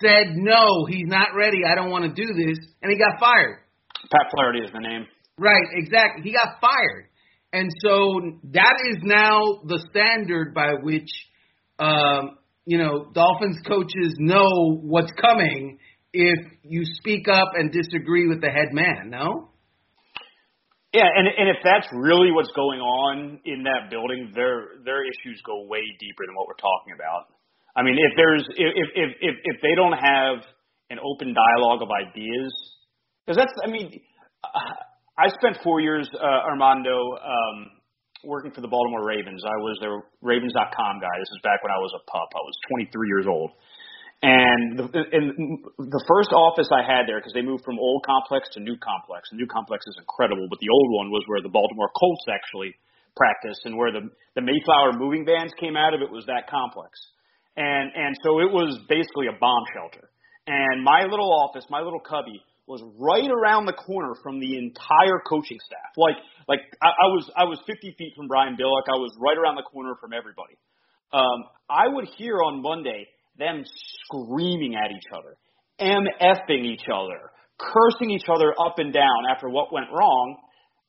said, 0.00 0.36
no, 0.36 0.86
he's 0.88 1.06
not 1.06 1.28
ready, 1.34 1.58
I 1.66 1.74
don't 1.74 1.90
want 1.90 2.04
to 2.04 2.12
do 2.14 2.32
this, 2.34 2.58
and 2.82 2.92
he 2.92 2.98
got 2.98 3.18
fired. 3.18 3.58
Pat 4.10 4.30
Flaherty 4.34 4.60
is 4.60 4.70
the 4.72 4.80
name. 4.80 5.06
Right, 5.38 5.64
exactly. 5.72 6.22
He 6.22 6.32
got 6.32 6.60
fired. 6.60 7.08
And 7.52 7.70
so 7.80 8.20
that 8.52 8.74
is 8.90 8.98
now 9.02 9.60
the 9.66 9.84
standard 9.90 10.54
by 10.54 10.72
which 10.82 11.10
um, 11.78 12.38
you 12.64 12.78
know, 12.78 13.10
Dolphins 13.12 13.58
coaches 13.66 14.14
know 14.18 14.78
what's 14.82 15.12
coming 15.20 15.78
if 16.12 16.38
you 16.62 16.82
speak 16.84 17.26
up 17.28 17.52
and 17.54 17.72
disagree 17.72 18.28
with 18.28 18.40
the 18.40 18.50
head 18.50 18.72
man, 18.72 19.10
no? 19.10 19.48
Yeah, 20.92 21.08
and 21.08 21.26
and 21.26 21.48
if 21.48 21.56
that's 21.64 21.88
really 21.92 22.30
what's 22.32 22.52
going 22.52 22.80
on 22.80 23.40
in 23.46 23.64
that 23.64 23.88
building, 23.90 24.32
their 24.34 24.76
their 24.84 25.00
issues 25.02 25.40
go 25.44 25.64
way 25.66 25.80
deeper 25.98 26.26
than 26.26 26.36
what 26.36 26.46
we're 26.46 26.60
talking 26.60 26.92
about. 26.94 27.32
I 27.74 27.82
mean, 27.82 27.96
if 27.96 28.12
there's 28.14 28.44
if 28.56 28.88
if 28.94 29.10
if 29.20 29.34
if 29.42 29.56
they 29.62 29.74
don't 29.74 29.96
have 29.96 30.44
an 30.90 30.98
open 31.00 31.32
dialogue 31.32 31.80
of 31.80 31.88
ideas, 31.88 32.52
because 33.24 33.38
that's 33.38 33.52
I 33.64 33.70
mean, 33.70 34.02
I 35.18 35.28
spent 35.28 35.64
four 35.64 35.80
years, 35.80 36.08
uh, 36.12 36.44
Armando, 36.44 37.16
um, 37.16 37.70
working 38.24 38.50
for 38.54 38.60
the 38.60 38.70
Baltimore 38.70 39.04
Ravens. 39.04 39.42
I 39.44 39.58
was 39.58 39.78
their 39.82 40.02
Ravens.com 40.22 40.94
guy. 41.02 41.14
This 41.18 41.32
is 41.34 41.42
back 41.42 41.62
when 41.62 41.74
I 41.74 41.78
was 41.78 41.92
a 41.98 42.02
pup. 42.06 42.30
I 42.34 42.42
was 42.42 42.54
23 42.70 43.08
years 43.08 43.26
old. 43.26 43.50
And 44.22 44.78
the, 44.78 44.86
and 44.86 45.26
the 45.82 46.04
first 46.06 46.30
office 46.30 46.70
I 46.70 46.86
had 46.86 47.10
there, 47.10 47.18
because 47.18 47.34
they 47.34 47.42
moved 47.42 47.66
from 47.66 47.82
old 47.82 48.06
complex 48.06 48.46
to 48.54 48.62
new 48.62 48.78
complex. 48.78 49.26
The 49.34 49.42
new 49.42 49.50
complex 49.50 49.82
is 49.90 49.98
incredible, 49.98 50.46
but 50.46 50.62
the 50.62 50.70
old 50.70 50.88
one 50.94 51.10
was 51.10 51.26
where 51.26 51.42
the 51.42 51.50
Baltimore 51.50 51.90
Colts 51.90 52.22
actually 52.30 52.70
practiced, 53.18 53.66
and 53.66 53.74
where 53.74 53.90
the 53.90 54.06
the 54.38 54.40
Mayflower 54.40 54.94
moving 54.94 55.26
vans 55.26 55.50
came 55.58 55.74
out 55.74 55.92
of 55.92 56.06
it 56.06 56.10
was 56.10 56.22
that 56.30 56.46
complex. 56.46 56.94
And 57.58 57.90
and 57.98 58.14
so 58.22 58.38
it 58.38 58.54
was 58.54 58.78
basically 58.86 59.26
a 59.26 59.34
bomb 59.42 59.66
shelter. 59.74 60.06
And 60.46 60.86
my 60.86 61.02
little 61.02 61.34
office, 61.42 61.66
my 61.68 61.82
little 61.82 62.00
cubby, 62.00 62.38
was 62.72 62.80
right 62.96 63.28
around 63.28 63.66
the 63.68 63.76
corner 63.76 64.16
from 64.22 64.40
the 64.40 64.56
entire 64.56 65.20
coaching 65.28 65.60
staff. 65.60 65.92
Like 65.96 66.16
like 66.48 66.60
I, 66.80 66.88
I 66.88 67.06
was 67.12 67.30
I 67.36 67.44
was 67.44 67.60
50 67.66 67.94
feet 67.98 68.12
from 68.16 68.28
Brian 68.28 68.56
Billick. 68.56 68.88
I 68.88 68.96
was 68.96 69.12
right 69.20 69.36
around 69.36 69.56
the 69.56 69.68
corner 69.68 69.92
from 70.00 70.16
everybody. 70.16 70.56
Um, 71.12 71.44
I 71.68 71.86
would 71.86 72.08
hear 72.16 72.40
on 72.40 72.62
Monday 72.62 73.06
them 73.36 73.64
screaming 74.08 74.74
at 74.74 74.90
each 74.90 75.08
other, 75.12 75.36
mfing 75.76 76.64
each 76.64 76.88
other, 76.88 77.30
cursing 77.60 78.10
each 78.10 78.28
other 78.32 78.56
up 78.56 78.78
and 78.78 78.92
down 78.92 79.28
after 79.30 79.48
what 79.48 79.72
went 79.72 79.92
wrong, 79.92 80.36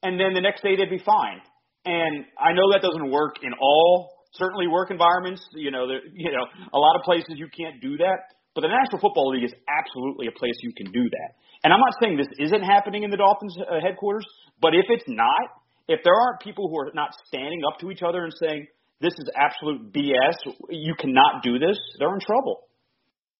and 0.01 0.17
then 0.17 0.33
the 0.33 0.41
next 0.41 0.63
day 0.63 0.77
they'd 0.77 0.89
be 0.89 1.03
fine. 1.03 1.43
And 1.83 2.23
I 2.39 2.53
know 2.55 2.71
that 2.71 2.81
doesn't 2.81 3.11
work 3.11 3.43
in 3.43 3.51
all 3.59 4.13
certainly 4.33 4.67
work 4.67 4.91
environments. 4.91 5.45
You 5.53 5.71
know, 5.71 5.87
there, 5.87 6.01
you 6.13 6.31
know, 6.31 6.45
a 6.73 6.79
lot 6.79 6.95
of 6.95 7.03
places 7.03 7.35
you 7.35 7.47
can't 7.51 7.81
do 7.81 7.97
that. 7.97 8.33
But 8.55 8.61
the 8.61 8.69
National 8.69 9.01
Football 9.01 9.33
League 9.33 9.45
is 9.45 9.53
absolutely 9.65 10.27
a 10.27 10.35
place 10.37 10.53
you 10.61 10.73
can 10.77 10.91
do 10.91 11.09
that. 11.09 11.29
And 11.63 11.71
I'm 11.71 11.79
not 11.79 11.95
saying 12.01 12.17
this 12.17 12.27
isn't 12.39 12.63
happening 12.63 13.03
in 13.03 13.11
the 13.11 13.17
Dolphins 13.17 13.55
uh, 13.59 13.79
headquarters, 13.81 14.25
but 14.61 14.75
if 14.75 14.85
it's 14.89 15.07
not, 15.07 15.63
if 15.87 15.99
there 16.03 16.13
aren't 16.13 16.41
people 16.41 16.69
who 16.69 16.77
are 16.79 16.91
not 16.93 17.11
standing 17.27 17.61
up 17.67 17.79
to 17.79 17.91
each 17.91 18.01
other 18.01 18.23
and 18.23 18.33
saying, 18.39 18.67
this 18.99 19.13
is 19.13 19.29
absolute 19.35 19.91
BS, 19.93 20.53
you 20.69 20.95
cannot 20.99 21.43
do 21.43 21.59
this, 21.59 21.77
they're 21.99 22.13
in 22.13 22.19
trouble. 22.19 22.67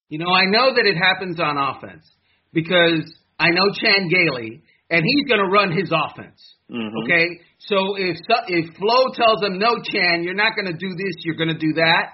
You 0.10 0.20
know, 0.20 0.32
I 0.32 0.46
know 0.46 0.74
that 0.76 0.86
it 0.86 0.98
happens 0.98 1.40
on 1.40 1.58
offense 1.58 2.06
because 2.52 3.02
I 3.40 3.50
know 3.50 3.72
Chan 3.74 4.10
Gailey, 4.10 4.62
and 4.90 5.04
he's 5.04 5.28
going 5.28 5.40
to 5.40 5.50
run 5.50 5.72
his 5.72 5.92
offense. 5.92 6.40
Mm-hmm. 6.70 7.04
Okay, 7.04 7.40
so 7.60 7.96
if 7.98 8.18
if 8.48 8.76
Flo 8.76 9.14
tells 9.16 9.42
him 9.42 9.58
no, 9.58 9.82
Chan, 9.84 10.24
you're 10.24 10.36
not 10.36 10.56
going 10.56 10.72
to 10.72 10.78
do 10.78 10.90
this, 10.96 11.16
you're 11.24 11.36
going 11.36 11.50
to 11.50 11.58
do 11.58 11.74
that, 11.74 12.14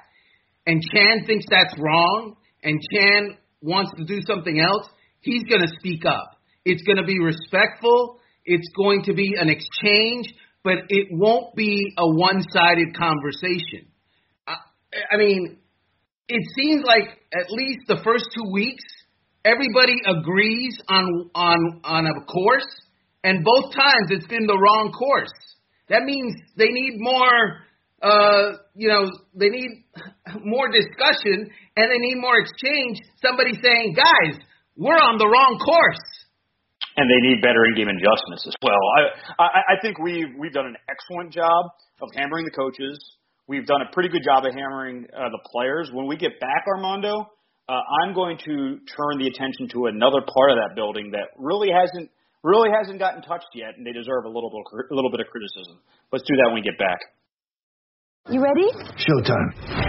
and 0.65 0.81
Chan 0.93 1.25
thinks 1.25 1.45
that's 1.49 1.73
wrong, 1.77 2.35
and 2.63 2.79
Chan 2.93 3.37
wants 3.61 3.91
to 3.97 4.05
do 4.05 4.19
something 4.25 4.59
else, 4.59 4.87
he's 5.21 5.43
going 5.43 5.61
to 5.61 5.73
speak 5.79 6.05
up. 6.05 6.37
It's 6.65 6.83
going 6.83 6.97
to 6.97 7.05
be 7.05 7.19
respectful. 7.19 8.19
It's 8.45 8.67
going 8.75 9.03
to 9.03 9.13
be 9.13 9.35
an 9.39 9.49
exchange, 9.49 10.33
but 10.63 10.77
it 10.89 11.07
won't 11.11 11.55
be 11.55 11.93
a 11.97 12.07
one 12.07 12.43
sided 12.51 12.95
conversation. 12.97 13.87
I, 14.47 14.55
I 15.11 15.17
mean, 15.17 15.57
it 16.27 16.41
seems 16.55 16.83
like 16.85 17.19
at 17.33 17.49
least 17.49 17.81
the 17.87 17.99
first 18.03 18.25
two 18.35 18.51
weeks, 18.51 18.83
everybody 19.45 19.95
agrees 20.05 20.77
on 20.87 21.29
on 21.33 21.81
on 21.83 22.05
a 22.05 22.25
course, 22.25 22.67
and 23.23 23.43
both 23.43 23.73
times 23.73 24.09
it's 24.09 24.27
been 24.27 24.45
the 24.45 24.57
wrong 24.57 24.91
course. 24.91 25.31
That 25.89 26.03
means 26.03 26.35
they 26.55 26.67
need 26.67 26.97
more 26.97 27.63
uh, 28.01 28.53
you 28.75 28.87
know, 28.87 29.09
they 29.35 29.49
need 29.49 29.83
more 30.43 30.69
discussion 30.69 31.49
and 31.75 31.91
they 31.91 31.97
need 31.97 32.15
more 32.15 32.39
exchange. 32.39 32.99
Somebody 33.21 33.51
saying, 33.61 33.95
guys, 33.95 34.39
we're 34.79 34.95
on 34.95 35.19
the 35.19 35.27
wrong 35.27 35.59
course. 35.59 35.99
And 36.95 37.05
they 37.07 37.19
need 37.27 37.43
better 37.43 37.63
in-game 37.67 37.87
adjustments 37.91 38.47
as 38.47 38.55
well. 38.63 38.83
I, 38.97 39.43
I, 39.43 39.47
I 39.47 39.75
think 39.81 39.99
we've 39.99 40.31
we've 40.39 40.51
done 40.51 40.65
an 40.65 40.75
excellent 40.89 41.31
job 41.31 41.71
of 42.01 42.09
hammering 42.15 42.43
the 42.43 42.55
coaches. 42.55 42.97
We've 43.47 43.65
done 43.65 43.81
a 43.81 43.91
pretty 43.93 44.09
good 44.09 44.23
job 44.23 44.45
of 44.45 44.53
hammering 44.53 45.07
uh, 45.11 45.29
the 45.29 45.39
players. 45.51 45.91
When 45.93 46.07
we 46.07 46.17
get 46.17 46.39
back, 46.39 46.65
Armando, 46.67 47.27
uh, 47.67 47.81
I'm 48.03 48.13
going 48.13 48.37
to 48.45 48.79
turn 48.83 49.19
the 49.19 49.27
attention 49.27 49.69
to 49.73 49.87
another 49.87 50.21
part 50.27 50.51
of 50.51 50.57
that 50.59 50.75
building 50.75 51.11
that 51.11 51.35
really 51.37 51.69
hasn't 51.71 52.09
really 52.43 52.69
hasn't 52.71 52.99
gotten 52.99 53.21
touched 53.21 53.51
yet, 53.53 53.75
and 53.77 53.85
they 53.85 53.91
deserve 53.91 54.25
a 54.25 54.31
little 54.31 54.49
bit 54.49 54.63
a 54.91 54.95
little 54.95 55.11
bit 55.11 55.19
of 55.19 55.27
criticism. 55.27 55.79
Let's 56.11 56.25
do 56.27 56.35
that 56.39 56.51
when 56.51 56.55
we 56.55 56.65
get 56.65 56.79
back. 56.79 56.99
You 58.27 58.43
ready? 58.43 58.67
Showtime. 58.99 59.88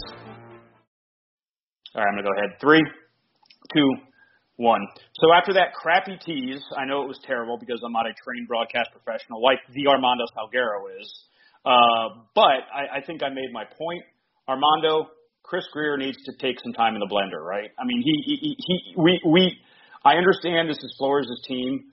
All 1.95 2.01
right, 2.01 2.07
I'm 2.07 2.15
going 2.15 2.23
to 2.23 2.29
go 2.29 2.35
ahead. 2.37 2.59
Three, 2.61 2.83
two, 3.75 3.89
one. 4.61 4.85
So 5.15 5.33
after 5.33 5.53
that 5.53 5.73
crappy 5.73 6.17
tease, 6.23 6.61
I 6.77 6.85
know 6.85 7.03
it 7.03 7.07
was 7.07 7.19
terrible 7.25 7.57
because 7.57 7.81
I'm 7.83 7.91
not 7.91 8.05
a 8.05 8.13
trained 8.23 8.47
broadcast 8.47 8.89
professional 8.93 9.41
like 9.41 9.59
the 9.73 9.87
Armando 9.87 10.23
Salguero 10.37 11.01
is. 11.01 11.09
Uh, 11.65 12.21
but 12.35 12.69
I, 12.69 12.97
I 12.97 13.01
think 13.05 13.23
I 13.23 13.29
made 13.29 13.49
my 13.51 13.65
point. 13.65 14.03
Armando, 14.47 15.09
Chris 15.43 15.65
Grier 15.73 15.97
needs 15.97 16.17
to 16.25 16.33
take 16.39 16.57
some 16.63 16.73
time 16.73 16.93
in 16.93 16.99
the 16.99 17.09
blender, 17.09 17.43
right? 17.43 17.69
I 17.79 17.85
mean, 17.85 18.01
he, 18.05 18.37
he, 18.39 18.55
he 18.57 18.93
we, 18.97 19.19
we, 19.25 19.57
I 20.05 20.15
understand 20.15 20.69
this 20.69 20.77
is 20.77 20.95
Flores' 20.97 21.27
team, 21.47 21.91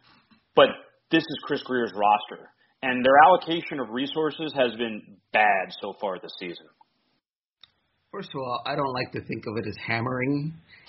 but 0.54 0.68
this 1.10 1.22
is 1.22 1.38
Chris 1.44 1.62
Grier's 1.62 1.92
roster. 1.94 2.50
And 2.82 3.04
their 3.04 3.16
allocation 3.26 3.80
of 3.80 3.90
resources 3.90 4.52
has 4.54 4.76
been 4.76 5.16
bad 5.32 5.72
so 5.80 5.94
far 6.00 6.18
this 6.20 6.30
season. 6.38 6.66
First 8.12 8.30
of 8.34 8.40
all, 8.40 8.62
I 8.64 8.74
don't 8.74 8.94
like 8.94 9.12
to 9.12 9.20
think 9.28 9.44
of 9.46 9.58
it 9.58 9.68
as 9.68 9.76
hammering. 9.86 10.54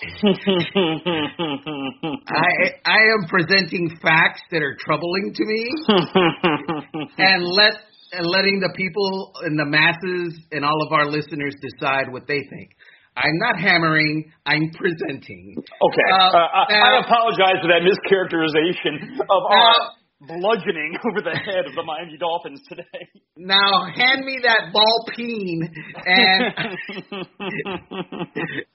I 2.32 2.48
I 2.86 2.96
am 3.12 3.28
presenting 3.28 3.90
facts 4.00 4.40
that 4.50 4.62
are 4.62 4.74
troubling 4.80 5.34
to 5.34 5.44
me, 5.44 5.70
and 7.18 7.44
let 7.44 7.74
and 8.12 8.24
letting 8.26 8.60
the 8.60 8.72
people 8.74 9.32
and 9.44 9.58
the 9.58 9.66
masses 9.66 10.40
and 10.52 10.64
all 10.64 10.80
of 10.86 10.92
our 10.94 11.04
listeners 11.04 11.54
decide 11.60 12.10
what 12.10 12.26
they 12.26 12.40
think. 12.48 12.70
I'm 13.16 13.36
not 13.38 13.60
hammering. 13.60 14.32
I'm 14.46 14.70
presenting. 14.72 15.56
Okay. 15.60 16.08
Uh, 16.10 16.16
Uh, 16.16 16.38
I, 16.40 16.72
now- 16.72 16.96
I 16.96 17.00
apologize 17.04 17.60
for 17.60 17.68
that 17.68 17.82
mischaracterization 17.84 19.20
of 19.20 19.28
Now- 19.28 19.60
our 19.60 19.76
bludgeoning 20.20 20.96
over 21.10 21.22
the 21.22 21.36
head 21.36 21.66
of 21.66 21.74
the 21.74 21.82
Miami 21.82 22.16
Dolphins 22.18 22.60
today. 22.68 23.08
Now 23.36 23.86
hand 23.94 24.24
me 24.24 24.38
that 24.42 24.72
ball 24.72 25.04
peen 25.16 25.68
and 26.06 26.54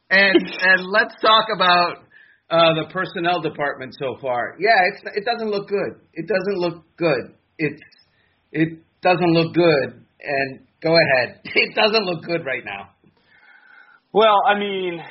and 0.10 0.54
and 0.62 0.86
let's 0.88 1.16
talk 1.22 1.48
about 1.56 1.98
uh, 2.50 2.74
the 2.76 2.86
personnel 2.92 3.42
department 3.42 3.96
so 4.00 4.18
far. 4.22 4.56
Yeah, 4.60 4.70
it's 4.92 5.02
it 5.16 5.26
doesn't 5.26 5.50
look 5.50 5.68
good. 5.68 6.00
It 6.14 6.28
doesn't 6.28 6.58
look 6.58 6.84
good. 6.98 7.34
It's 7.58 7.82
it 8.52 8.80
doesn't 9.02 9.32
look 9.32 9.54
good. 9.54 10.06
And 10.22 10.60
go 10.82 10.96
ahead. 10.96 11.42
It 11.46 11.76
doesn't 11.76 12.06
look 12.06 12.24
good 12.24 12.46
right 12.46 12.64
now. 12.66 12.90
Well, 14.14 14.42
I 14.48 14.58
mean, 14.58 15.04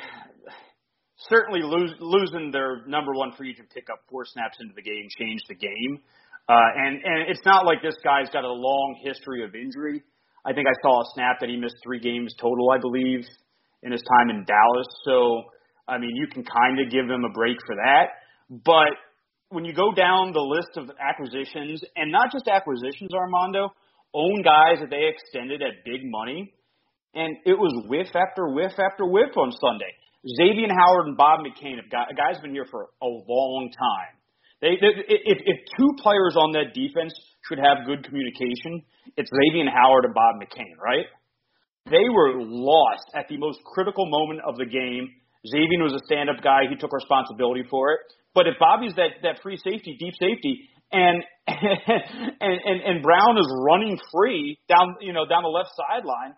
certainly 1.29 1.61
lose, 1.63 1.93
losing 1.99 2.51
their 2.51 2.85
number 2.87 3.13
one 3.13 3.31
free 3.37 3.51
agent 3.51 3.69
pickup 3.73 4.01
four 4.09 4.25
snaps 4.25 4.57
into 4.59 4.73
the 4.75 4.81
game 4.81 5.07
changed 5.17 5.45
the 5.47 5.55
game. 5.55 6.01
Uh, 6.47 6.69
and 6.77 7.01
and 7.03 7.29
it's 7.29 7.43
not 7.45 7.65
like 7.65 7.81
this 7.81 7.97
guy's 8.03 8.29
got 8.29 8.43
a 8.43 8.51
long 8.51 8.99
history 9.03 9.43
of 9.43 9.55
injury. 9.55 10.03
I 10.45 10.53
think 10.53 10.67
I 10.67 10.75
saw 10.83 11.01
a 11.01 11.05
snap 11.15 11.37
that 11.41 11.49
he 11.49 11.57
missed 11.57 11.77
three 11.83 11.99
games 11.99 12.35
total, 12.39 12.69
I 12.69 12.77
believe, 12.77 13.25
in 13.81 13.91
his 13.91 14.03
time 14.03 14.29
in 14.29 14.45
Dallas. 14.45 14.87
So, 15.03 15.41
I 15.87 15.97
mean, 15.97 16.11
you 16.13 16.27
can 16.27 16.43
kind 16.45 16.79
of 16.79 16.91
give 16.91 17.09
him 17.09 17.25
a 17.25 17.33
break 17.33 17.57
for 17.65 17.75
that. 17.75 18.13
But 18.49 18.93
when 19.49 19.65
you 19.65 19.73
go 19.73 19.91
down 19.91 20.33
the 20.33 20.45
list 20.45 20.77
of 20.77 20.91
acquisitions, 21.01 21.81
and 21.95 22.11
not 22.11 22.31
just 22.31 22.47
acquisitions, 22.47 23.09
Armando, 23.13 23.73
own 24.13 24.43
guys 24.43 24.77
that 24.81 24.91
they 24.91 25.09
extended 25.09 25.63
at 25.63 25.83
big 25.83 26.01
money, 26.03 26.53
and 27.15 27.37
it 27.45 27.57
was 27.57 27.73
whiff 27.87 28.13
after 28.13 28.53
whiff 28.53 28.73
after 28.77 29.05
whiff 29.05 29.35
on 29.35 29.51
Sunday. 29.51 29.93
Xavier 30.37 30.69
Howard 30.69 31.07
and 31.07 31.17
Bob 31.17 31.39
McCain 31.41 31.77
have 31.77 31.89
got 31.89 32.09
guys 32.17 32.41
been 32.41 32.53
here 32.53 32.65
for 32.69 32.89
a 33.01 33.05
long 33.07 33.71
time. 33.71 34.13
They, 34.61 34.79
they 34.79 34.91
if, 35.07 35.37
if 35.43 35.57
two 35.77 35.89
players 36.01 36.35
on 36.35 36.53
that 36.53 36.73
defense 36.73 37.13
should 37.47 37.59
have 37.59 37.85
good 37.85 38.03
communication, 38.03 38.81
it's 39.17 39.29
Xavier 39.29 39.69
Howard 39.69 40.05
and 40.05 40.13
Bob 40.13 40.41
McCain, 40.41 40.75
right? 40.81 41.05
They 41.91 42.09
were 42.09 42.41
lost 42.41 43.05
at 43.13 43.27
the 43.27 43.37
most 43.37 43.59
critical 43.63 44.09
moment 44.09 44.41
of 44.47 44.55
the 44.57 44.65
game. 44.65 45.09
Xavier 45.45 45.83
was 45.83 45.93
a 45.93 46.03
stand-up 46.05 46.41
guy; 46.41 46.65
he 46.69 46.75
took 46.75 46.91
responsibility 46.93 47.63
for 47.69 47.93
it. 47.93 47.99
But 48.33 48.47
if 48.47 48.55
Bobby's 48.59 48.95
that 48.95 49.21
that 49.23 49.41
free 49.43 49.57
safety, 49.57 49.95
deep 49.99 50.13
safety, 50.19 50.69
and 50.91 51.23
and 51.47 52.57
and, 52.65 52.81
and 52.81 53.03
Brown 53.03 53.37
is 53.37 53.47
running 53.67 53.99
free 54.11 54.57
down 54.67 54.95
you 55.01 55.13
know 55.13 55.25
down 55.27 55.43
the 55.43 55.49
left 55.49 55.69
sideline, 55.77 56.33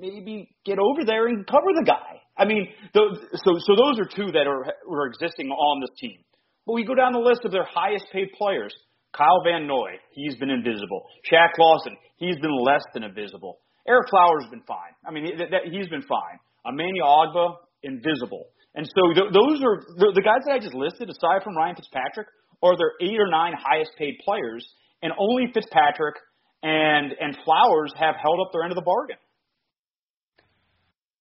maybe 0.00 0.50
get 0.66 0.78
over 0.78 1.04
there 1.06 1.26
and 1.26 1.46
cover 1.46 1.72
the 1.74 1.84
guy. 1.86 2.20
I 2.36 2.44
mean, 2.44 2.68
those, 2.92 3.18
so 3.32 3.52
so 3.58 3.76
those 3.76 3.98
are 3.98 4.08
two 4.10 4.32
that 4.32 4.46
are 4.46 4.66
are 4.90 5.06
existing 5.06 5.48
on 5.50 5.80
this 5.80 5.90
team. 5.98 6.18
But 6.66 6.72
we 6.74 6.84
go 6.84 6.94
down 6.94 7.12
the 7.12 7.18
list 7.18 7.44
of 7.44 7.52
their 7.52 7.64
highest 7.64 8.06
paid 8.12 8.28
players. 8.36 8.74
Kyle 9.12 9.42
Van 9.44 9.66
Noy, 9.66 10.00
he's 10.12 10.34
been 10.36 10.50
invisible. 10.50 11.06
Shaq 11.30 11.50
Lawson, 11.58 11.96
he's 12.16 12.36
been 12.40 12.56
less 12.64 12.82
than 12.94 13.04
invisible. 13.04 13.58
Ereck 13.88 14.08
Flowers 14.10 14.44
has 14.44 14.50
been 14.50 14.64
fine. 14.66 14.92
I 15.06 15.12
mean, 15.12 15.26
he's 15.70 15.88
been 15.88 16.02
fine. 16.02 16.38
Emmanuel 16.66 17.06
Ogbah, 17.06 17.54
invisible. 17.82 18.46
And 18.74 18.86
so 18.86 19.12
th- 19.14 19.32
those 19.32 19.62
are 19.62 19.84
the, 19.96 20.12
the 20.14 20.22
guys 20.22 20.42
that 20.46 20.52
I 20.54 20.58
just 20.58 20.74
listed, 20.74 21.08
aside 21.08 21.44
from 21.44 21.56
Ryan 21.56 21.76
Fitzpatrick, 21.76 22.26
are 22.62 22.76
their 22.76 22.92
eight 23.00 23.20
or 23.20 23.28
nine 23.28 23.52
highest 23.56 23.92
paid 23.98 24.14
players, 24.24 24.66
and 25.02 25.12
only 25.18 25.46
Fitzpatrick 25.52 26.16
and 26.62 27.12
and 27.20 27.36
Flowers 27.44 27.92
have 27.96 28.16
held 28.20 28.40
up 28.40 28.52
their 28.52 28.62
end 28.62 28.72
of 28.72 28.76
the 28.76 28.82
bargain. 28.82 29.16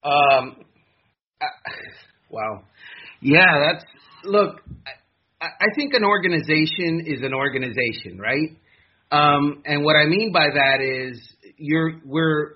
Um, 0.04 0.66
I, 1.42 1.46
wow. 2.30 2.63
Yeah, 3.22 3.72
that's 3.72 3.86
look. 4.24 4.62
I, 4.88 4.91
I 5.45 5.67
think 5.75 5.93
an 5.93 6.03
organization 6.03 7.06
is 7.06 7.21
an 7.21 7.34
organization, 7.34 8.19
right? 8.19 8.58
Um, 9.12 9.62
and 9.65 9.84
what 9.84 9.95
I 9.95 10.06
mean 10.06 10.32
by 10.32 10.47
that 10.53 10.82
is 10.82 11.19
you're 11.58 12.01
we're 12.06 12.56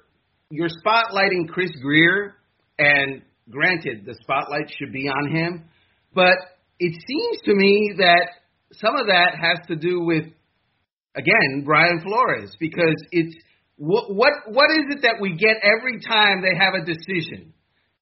you're 0.49 0.69
spotlighting 0.69 1.49
Chris 1.49 1.71
Grier, 1.81 2.35
and 2.79 3.21
granted, 3.49 4.05
the 4.05 4.15
spotlight 4.21 4.71
should 4.79 4.93
be 4.93 5.07
on 5.07 5.35
him, 5.35 5.69
but 6.13 6.35
it 6.79 6.93
seems 7.07 7.41
to 7.45 7.53
me 7.53 7.93
that 7.97 8.27
some 8.73 8.95
of 8.95 9.07
that 9.07 9.35
has 9.39 9.59
to 9.67 9.75
do 9.75 10.01
with 10.01 10.25
again 11.15 11.63
Brian 11.65 12.01
Flores 12.01 12.55
because 12.59 12.95
it's 13.11 13.35
what 13.75 14.13
what 14.13 14.33
what 14.47 14.71
is 14.71 14.95
it 14.95 15.01
that 15.03 15.17
we 15.21 15.35
get 15.35 15.57
every 15.61 15.99
time 15.99 16.41
they 16.41 16.55
have 16.57 16.73
a 16.73 16.85
decision, 16.85 17.53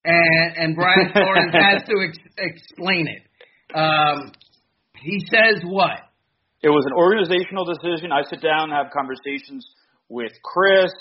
and 0.03 0.57
and 0.57 0.75
Brian 0.75 1.11
Flores 1.13 1.51
has 1.53 1.83
to 1.83 2.07
ex- 2.07 2.35
explain 2.37 3.07
it. 3.07 3.23
Um, 3.75 4.31
he 5.01 5.19
says 5.31 5.61
what? 5.65 5.99
It 6.61 6.69
was 6.69 6.85
an 6.85 6.93
organizational 6.93 7.65
decision. 7.65 8.11
I 8.11 8.23
sit 8.29 8.41
down 8.41 8.71
and 8.71 8.73
have 8.73 8.87
conversations 8.91 9.65
with 10.09 10.31
Chris, 10.43 10.91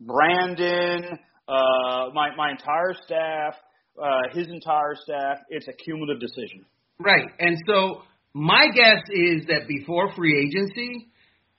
Brandon, 0.00 1.18
uh, 1.48 2.10
my 2.14 2.34
my 2.36 2.50
entire 2.50 2.94
staff, 3.04 3.54
uh, 4.00 4.20
his 4.32 4.48
entire 4.48 4.94
staff. 4.94 5.38
It's 5.48 5.68
a 5.68 5.72
cumulative 5.72 6.20
decision. 6.20 6.64
Right, 6.98 7.26
and 7.38 7.56
so 7.66 8.02
my 8.34 8.68
guess 8.74 9.02
is 9.10 9.46
that 9.48 9.66
before 9.66 10.12
free 10.14 10.38
agency, 10.38 11.10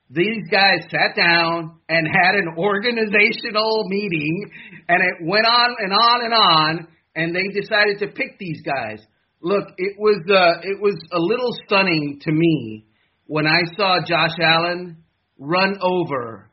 these 0.10 0.48
guys 0.52 0.82
sat 0.90 1.16
down 1.16 1.80
and 1.88 2.08
had 2.08 2.36
an 2.36 2.56
organizational 2.58 3.88
meeting, 3.88 4.52
and 4.88 5.02
it 5.02 5.28
went 5.28 5.46
on 5.46 5.76
and 5.80 5.94
on 5.94 6.26
and 6.26 6.34
on, 6.34 6.88
and 7.16 7.36
they 7.36 7.48
decided 7.60 8.00
to 8.00 8.08
pick 8.08 8.38
these 8.40 8.62
guys. 8.62 9.00
Look, 9.42 9.70
it 9.78 9.98
was 9.98 10.22
uh, 10.30 10.62
it 10.62 10.80
was 10.80 10.96
a 11.12 11.20
little 11.20 11.52
stunning 11.66 12.20
to 12.22 12.32
me 12.32 12.86
when 13.26 13.48
I 13.48 13.62
saw 13.76 13.98
Josh 14.06 14.36
Allen 14.40 15.04
run 15.40 15.78
over 15.82 16.52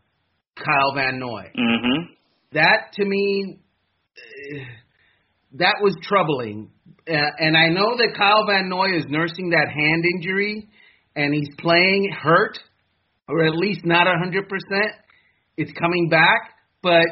Kyle 0.57 0.95
Van 0.95 1.19
Noy. 1.19 1.53
Mm-hmm. 1.59 2.13
That 2.53 2.93
to 2.95 3.05
me, 3.05 3.59
that 5.53 5.77
was 5.83 5.95
troubling. 6.03 6.71
Uh, 7.07 7.15
and 7.39 7.57
I 7.57 7.69
know 7.69 7.97
that 7.97 8.15
Kyle 8.17 8.47
Van 8.47 8.69
Noy 8.69 8.97
is 8.97 9.05
nursing 9.09 9.51
that 9.51 9.69
hand 9.69 10.05
injury, 10.17 10.69
and 11.15 11.35
he's 11.35 11.49
playing 11.59 12.11
hurt, 12.23 12.59
or 13.29 13.45
at 13.45 13.55
least 13.55 13.85
not 13.85 14.07
a 14.07 14.19
hundred 14.19 14.49
percent. 14.49 14.93
It's 15.57 15.73
coming 15.73 16.09
back, 16.09 16.41
but 16.83 17.07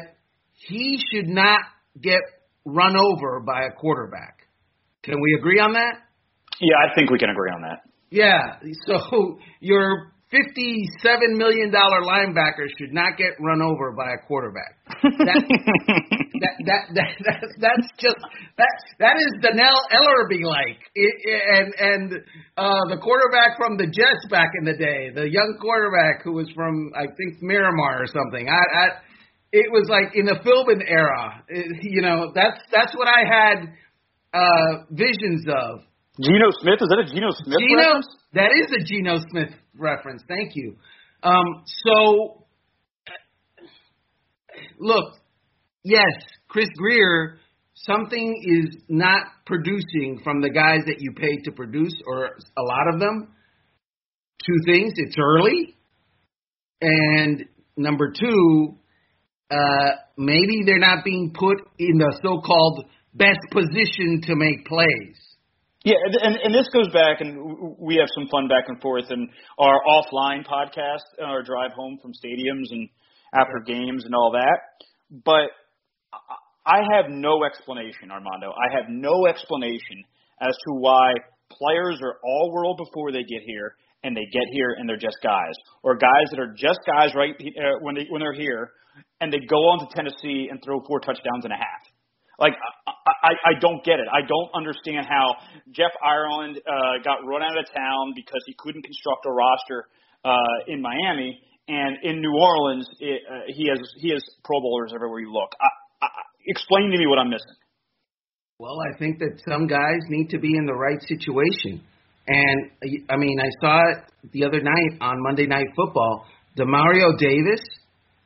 he 0.53 0.99
should 1.11 1.27
not 1.27 1.61
get 2.01 2.21
run 2.65 2.95
over 2.97 3.41
by 3.41 3.65
a 3.65 3.71
quarterback. 3.71 4.36
Can 5.07 5.21
we 5.21 5.35
agree 5.39 5.59
on 5.59 5.71
that? 5.71 6.03
Yeah, 6.59 6.75
I 6.83 6.93
think 6.93 7.09
we 7.09 7.17
can 7.17 7.29
agree 7.29 7.49
on 7.49 7.61
that. 7.61 7.79
Yeah. 8.11 8.59
So 8.87 9.39
your 9.61 10.11
fifty-seven 10.31 11.37
million 11.37 11.71
dollar 11.71 12.03
linebacker 12.03 12.67
should 12.77 12.91
not 12.91 13.15
get 13.17 13.31
run 13.39 13.61
over 13.61 13.95
by 13.95 14.11
a 14.11 14.27
quarterback. 14.27 14.75
That, 15.01 15.47
that, 16.43 16.55
that, 16.67 16.83
that, 16.91 17.11
that 17.23 17.39
that's 17.59 17.87
just 17.99 18.19
that 18.57 18.75
that 18.99 19.15
is 19.15 19.31
Dannell 19.39 19.79
Ellerbe 19.95 20.43
like, 20.43 20.79
and 20.95 21.73
and 21.79 22.13
uh, 22.57 22.83
the 22.91 22.99
quarterback 22.99 23.55
from 23.55 23.77
the 23.77 23.87
Jets 23.87 24.27
back 24.29 24.51
in 24.59 24.65
the 24.65 24.75
day, 24.75 25.11
the 25.15 25.29
young 25.29 25.57
quarterback 25.61 26.23
who 26.23 26.33
was 26.33 26.51
from 26.53 26.91
I 26.95 27.07
think 27.15 27.41
Miramar 27.41 28.03
or 28.03 28.07
something. 28.07 28.47
I, 28.49 28.79
I 28.79 28.87
it 29.53 29.71
was 29.71 29.87
like 29.87 30.15
in 30.15 30.25
the 30.25 30.35
Philbin 30.43 30.83
era. 30.85 31.43
It, 31.47 31.83
you 31.83 32.01
know, 32.01 32.31
that's 32.35 32.59
that's 32.71 32.93
what 32.95 33.07
I 33.07 33.23
had 33.23 33.71
uh, 34.33 34.83
visions 34.91 35.45
of. 35.47 35.81
Geno 36.19 36.49
Smith 36.61 36.79
is 36.81 36.89
that 36.89 36.99
a 36.99 37.13
Geno 37.13 37.29
Smith 37.29 37.59
Geno, 37.59 37.77
reference? 37.77 38.07
that 38.33 38.49
is 38.51 38.71
a 38.71 38.83
Geno 38.83 39.19
Smith 39.29 39.53
reference. 39.77 40.23
Thank 40.27 40.55
you. 40.55 40.75
Um, 41.21 41.63
so, 41.65 42.45
look, 44.79 45.13
yes, 45.83 46.11
Chris 46.47 46.69
Grier, 46.75 47.37
something 47.75 48.41
is 48.43 48.81
not 48.89 49.23
producing 49.45 50.21
from 50.23 50.41
the 50.41 50.49
guys 50.49 50.81
that 50.87 50.97
you 50.99 51.11
paid 51.11 51.43
to 51.45 51.51
produce, 51.51 51.93
or 52.07 52.25
a 52.25 52.63
lot 52.63 52.93
of 52.93 52.99
them. 52.99 53.33
Two 54.45 54.57
things: 54.65 54.93
it's 54.95 55.15
early, 55.19 55.77
and 56.81 57.45
number 57.75 58.11
two, 58.19 58.75
uh, 59.51 59.89
maybe 60.17 60.63
they're 60.65 60.79
not 60.79 61.03
being 61.03 61.33
put 61.37 61.57
in 61.77 61.97
the 61.97 62.19
so-called 62.23 62.85
best 63.17 63.39
position 63.51 64.21
to 64.23 64.35
make 64.35 64.65
plays. 64.65 65.17
Yeah, 65.83 65.95
and, 66.23 66.35
and 66.43 66.53
this 66.53 66.67
goes 66.73 66.91
back, 66.91 67.21
and 67.21 67.77
we 67.79 67.95
have 67.95 68.07
some 68.13 68.27
fun 68.29 68.47
back 68.47 68.65
and 68.67 68.81
forth 68.81 69.05
in 69.09 69.29
our 69.57 69.79
offline 69.87 70.45
podcast, 70.45 71.05
our 71.23 71.43
drive 71.43 71.71
home 71.71 71.97
from 72.01 72.11
stadiums 72.11 72.71
and 72.71 72.89
after 73.33 73.59
games 73.65 74.03
and 74.05 74.13
all 74.13 74.31
that. 74.31 74.59
But 75.23 75.51
I 76.65 76.79
have 76.91 77.05
no 77.09 77.45
explanation, 77.45 78.11
Armando. 78.11 78.51
I 78.51 78.75
have 78.75 78.89
no 78.89 79.27
explanation 79.27 80.03
as 80.41 80.53
to 80.67 80.73
why 80.73 81.13
players 81.49 81.99
are 82.03 82.17
all 82.23 82.51
world 82.51 82.77
before 82.83 83.11
they 83.11 83.23
get 83.23 83.41
here, 83.45 83.75
and 84.03 84.15
they 84.15 84.25
get 84.31 84.43
here 84.51 84.75
and 84.77 84.89
they're 84.89 84.97
just 84.97 85.17
guys, 85.23 85.55
or 85.83 85.95
guys 85.95 86.27
that 86.31 86.39
are 86.39 86.53
just 86.57 86.79
guys 86.85 87.15
right 87.15 87.33
uh, 87.39 87.79
when 87.81 87.95
they 87.95 88.05
when 88.09 88.19
they're 88.19 88.33
here, 88.33 88.71
and 89.21 89.31
they 89.31 89.39
go 89.39 89.55
on 89.55 89.79
to 89.79 89.95
Tennessee 89.95 90.49
and 90.51 90.59
throw 90.63 90.81
four 90.85 90.99
touchdowns 90.99 91.45
and 91.45 91.53
a 91.53 91.57
half. 91.57 91.96
Like 92.39 92.53
I, 92.87 92.91
I, 93.23 93.33
I 93.49 93.59
don't 93.59 93.83
get 93.83 93.99
it. 93.99 94.05
I 94.13 94.21
don't 94.21 94.49
understand 94.53 95.07
how 95.09 95.35
Jeff 95.71 95.91
Ireland 96.05 96.59
uh, 96.67 97.01
got 97.03 97.25
run 97.25 97.41
out 97.41 97.57
of 97.57 97.65
town 97.73 98.13
because 98.15 98.41
he 98.45 98.53
couldn't 98.57 98.83
construct 98.83 99.25
a 99.25 99.31
roster 99.31 99.87
uh, 100.23 100.37
in 100.67 100.81
Miami, 100.81 101.41
and 101.67 101.97
in 102.03 102.21
New 102.21 102.37
Orleans, 102.37 102.87
it, 102.99 103.21
uh, 103.29 103.41
he 103.47 103.67
has 103.69 103.79
he 103.97 104.11
has 104.11 104.23
Pro 104.43 104.59
Bowlers 104.61 104.91
everywhere 104.93 105.19
you 105.19 105.33
look. 105.33 105.49
I, 105.59 106.05
I, 106.05 106.09
explain 106.45 106.91
to 106.91 106.97
me 106.97 107.07
what 107.07 107.19
I'm 107.19 107.29
missing. 107.29 107.55
Well, 108.59 108.77
I 108.81 108.97
think 108.97 109.19
that 109.19 109.41
some 109.47 109.67
guys 109.67 110.01
need 110.09 110.29
to 110.29 110.39
be 110.39 110.55
in 110.55 110.65
the 110.65 110.73
right 110.73 111.01
situation. 111.07 111.81
And 112.27 113.01
I 113.09 113.15
mean, 113.15 113.39
I 113.39 113.49
saw 113.61 113.81
it 113.91 114.31
the 114.31 114.45
other 114.45 114.61
night 114.61 114.97
on 115.01 115.21
Monday 115.23 115.47
Night 115.47 115.67
Football. 115.75 116.25
Demario 116.57 117.17
Davis, 117.17 117.61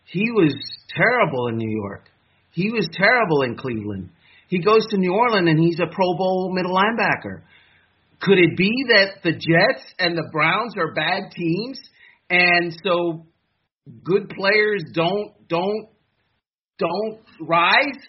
he 0.05 0.31
was 0.31 0.55
terrible 0.95 1.47
in 1.47 1.57
New 1.57 1.69
York. 1.69 2.10
He 2.51 2.69
was 2.71 2.87
terrible 2.91 3.43
in 3.43 3.55
Cleveland. 3.55 4.09
He 4.47 4.59
goes 4.59 4.85
to 4.89 4.97
New 4.97 5.13
Orleans 5.13 5.49
and 5.49 5.59
he's 5.59 5.79
a 5.79 5.87
Pro 5.87 6.17
Bowl 6.17 6.51
middle 6.53 6.73
linebacker. 6.75 7.43
Could 8.21 8.37
it 8.37 8.55
be 8.57 8.71
that 8.89 9.23
the 9.23 9.31
Jets 9.31 9.83
and 9.97 10.15
the 10.15 10.29
Browns 10.31 10.75
are 10.77 10.93
bad 10.93 11.31
teams, 11.31 11.79
and 12.29 12.71
so 12.83 13.25
good 14.03 14.29
players 14.29 14.83
don't 14.93 15.31
don't 15.47 15.87
don't 16.77 17.19
rise, 17.39 17.99